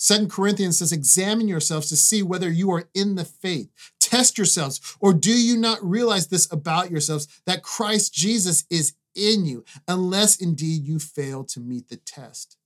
Second 0.02 0.32
Corinthians 0.32 0.80
says, 0.80 0.92
examine 0.92 1.48
yourselves 1.48 1.88
to 1.90 1.96
see 1.96 2.24
whether 2.24 2.50
you 2.50 2.72
are 2.72 2.90
in 2.96 3.16
the 3.16 3.24
faith. 3.24 3.70
Test 4.00 4.36
yourselves. 4.36 4.98
Or 5.00 5.14
do 5.14 5.32
you 5.32 5.56
not 5.56 5.78
realize 5.88 6.28
this 6.28 6.52
about 6.52 6.90
yourselves 6.90 7.28
that 7.46 7.62
Christ 7.62 8.12
Jesus 8.12 8.66
is 8.72 8.94
in 9.16 9.46
you, 9.46 9.64
unless 9.88 10.36
indeed 10.36 10.86
you 10.86 11.00
fail 11.00 11.44
to 11.46 11.60
meet 11.60 11.90
the 11.90 11.98
test? 11.98 12.58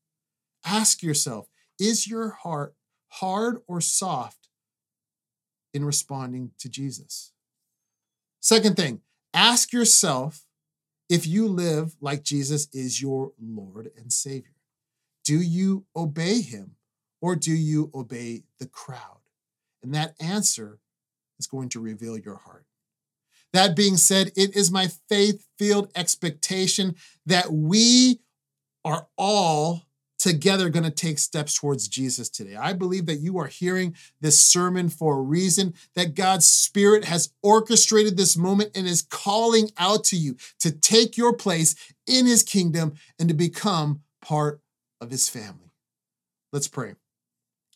Ask 0.65 1.03
yourself, 1.03 1.47
is 1.79 2.07
your 2.07 2.31
heart 2.31 2.75
hard 3.09 3.59
or 3.67 3.81
soft 3.81 4.49
in 5.73 5.85
responding 5.85 6.51
to 6.59 6.69
Jesus? 6.69 7.33
Second 8.39 8.75
thing, 8.75 9.01
ask 9.33 9.73
yourself 9.73 10.45
if 11.09 11.27
you 11.27 11.47
live 11.47 11.95
like 12.01 12.23
Jesus 12.23 12.67
is 12.73 13.01
your 13.01 13.33
Lord 13.39 13.91
and 13.97 14.11
Savior. 14.11 14.55
Do 15.23 15.41
you 15.41 15.85
obey 15.95 16.41
him 16.41 16.75
or 17.21 17.35
do 17.35 17.51
you 17.51 17.91
obey 17.93 18.43
the 18.59 18.67
crowd? 18.67 19.21
And 19.83 19.93
that 19.93 20.15
answer 20.19 20.79
is 21.39 21.47
going 21.47 21.69
to 21.69 21.79
reveal 21.79 22.17
your 22.17 22.37
heart. 22.37 22.65
That 23.55 23.73
being 23.73 23.95
said, 23.95 24.33
it 24.35 24.53
is 24.53 24.69
my 24.69 24.89
faith 25.07 25.47
filled 25.57 25.89
expectation 25.95 26.93
that 27.25 27.53
we 27.53 28.19
are 28.83 29.07
all 29.17 29.83
together 30.19 30.67
going 30.67 30.83
to 30.83 30.91
take 30.91 31.19
steps 31.19 31.57
towards 31.57 31.87
Jesus 31.87 32.27
today. 32.27 32.57
I 32.57 32.73
believe 32.73 33.05
that 33.05 33.21
you 33.21 33.37
are 33.37 33.47
hearing 33.47 33.95
this 34.19 34.43
sermon 34.43 34.89
for 34.89 35.17
a 35.17 35.21
reason, 35.21 35.73
that 35.93 36.15
God's 36.15 36.45
Spirit 36.45 37.05
has 37.05 37.31
orchestrated 37.41 38.17
this 38.17 38.35
moment 38.35 38.71
and 38.75 38.85
is 38.85 39.01
calling 39.01 39.71
out 39.77 40.03
to 40.05 40.17
you 40.17 40.35
to 40.59 40.69
take 40.69 41.15
your 41.15 41.31
place 41.31 41.75
in 42.05 42.25
His 42.25 42.43
kingdom 42.43 42.95
and 43.17 43.29
to 43.29 43.33
become 43.33 44.01
part 44.21 44.59
of 44.99 45.11
His 45.11 45.29
family. 45.29 45.71
Let's 46.51 46.67
pray. 46.67 46.95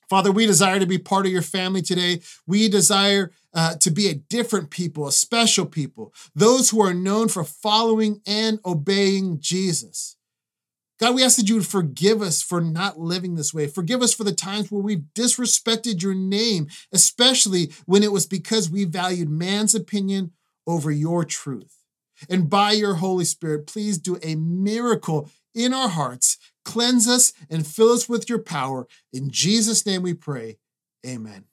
Father, 0.09 0.31
we 0.31 0.47
desire 0.47 0.79
to 0.79 0.87
be 0.87 0.97
part 0.97 1.27
of 1.27 1.31
your 1.31 1.43
family 1.43 1.83
today. 1.83 2.21
We 2.47 2.67
desire 2.67 3.31
uh, 3.53 3.75
to 3.75 3.91
be 3.91 4.07
a 4.07 4.15
different 4.15 4.71
people, 4.71 5.07
a 5.07 5.11
special 5.11 5.65
people, 5.65 6.13
those 6.33 6.71
who 6.71 6.81
are 6.81 6.93
known 6.93 7.27
for 7.27 7.43
following 7.43 8.21
and 8.25 8.59
obeying 8.65 9.39
Jesus. 9.39 10.17
God, 10.99 11.15
we 11.15 11.23
ask 11.23 11.37
that 11.37 11.47
you 11.47 11.55
would 11.55 11.67
forgive 11.67 12.21
us 12.21 12.41
for 12.41 12.59
not 12.59 12.99
living 12.99 13.35
this 13.35 13.53
way. 13.53 13.67
Forgive 13.67 14.01
us 14.01 14.13
for 14.13 14.25
the 14.25 14.33
times 14.33 14.69
where 14.69 14.81
we've 14.81 15.05
disrespected 15.15 16.01
your 16.01 16.15
name, 16.15 16.67
especially 16.91 17.71
when 17.85 18.03
it 18.03 18.11
was 18.11 18.25
because 18.25 18.69
we 18.69 18.83
valued 18.83 19.29
man's 19.29 19.73
opinion 19.73 20.31
over 20.67 20.91
your 20.91 21.23
truth. 21.23 21.77
And 22.29 22.49
by 22.49 22.71
your 22.71 22.95
Holy 22.95 23.23
Spirit, 23.23 23.65
please 23.65 23.97
do 23.97 24.17
a 24.21 24.35
miracle 24.35 25.29
in 25.55 25.73
our 25.73 25.87
hearts 25.87 26.37
Cleanse 26.65 27.07
us 27.07 27.33
and 27.49 27.65
fill 27.65 27.89
us 27.89 28.07
with 28.07 28.29
your 28.29 28.39
power. 28.39 28.87
In 29.13 29.29
Jesus' 29.29 29.85
name 29.85 30.01
we 30.01 30.13
pray. 30.13 30.57
Amen. 31.05 31.45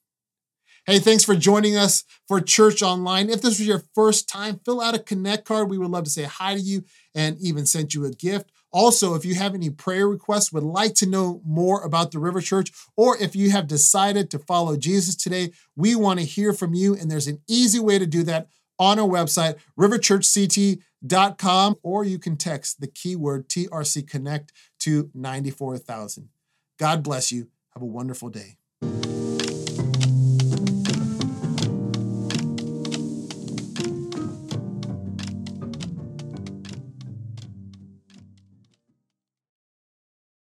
Hey, 0.86 1.00
thanks 1.00 1.24
for 1.24 1.34
joining 1.34 1.76
us 1.76 2.04
for 2.28 2.40
Church 2.40 2.80
Online. 2.80 3.28
If 3.28 3.42
this 3.42 3.58
was 3.58 3.66
your 3.66 3.82
first 3.92 4.28
time, 4.28 4.60
fill 4.64 4.80
out 4.80 4.94
a 4.94 5.00
Connect 5.00 5.44
card. 5.44 5.68
We 5.68 5.78
would 5.78 5.90
love 5.90 6.04
to 6.04 6.10
say 6.10 6.22
hi 6.22 6.54
to 6.54 6.60
you 6.60 6.84
and 7.12 7.36
even 7.40 7.66
send 7.66 7.92
you 7.92 8.04
a 8.04 8.10
gift. 8.10 8.52
Also, 8.72 9.14
if 9.14 9.24
you 9.24 9.34
have 9.34 9.54
any 9.54 9.68
prayer 9.68 10.06
requests, 10.06 10.52
would 10.52 10.62
like 10.62 10.94
to 10.96 11.06
know 11.06 11.40
more 11.44 11.82
about 11.82 12.12
the 12.12 12.18
River 12.18 12.40
Church, 12.40 12.70
or 12.96 13.16
if 13.16 13.34
you 13.34 13.50
have 13.50 13.66
decided 13.66 14.30
to 14.30 14.38
follow 14.38 14.76
Jesus 14.76 15.16
today, 15.16 15.50
we 15.74 15.96
want 15.96 16.20
to 16.20 16.26
hear 16.26 16.52
from 16.52 16.74
you. 16.74 16.94
And 16.94 17.10
there's 17.10 17.26
an 17.26 17.40
easy 17.48 17.80
way 17.80 17.98
to 17.98 18.06
do 18.06 18.22
that 18.24 18.48
on 18.78 18.98
our 18.98 19.08
website, 19.08 19.56
riverchurchct.com, 19.78 21.76
or 21.82 22.04
you 22.04 22.18
can 22.18 22.36
text 22.36 22.80
the 22.80 22.86
keyword 22.86 23.48
TRC 23.48 24.06
Connect 24.06 24.52
to 24.86 25.10
94,000. 25.14 26.28
God 26.78 27.02
bless 27.02 27.32
you. 27.32 27.48
Have 27.74 27.82
a 27.82 27.86
wonderful 27.86 28.28
day. 28.28 28.56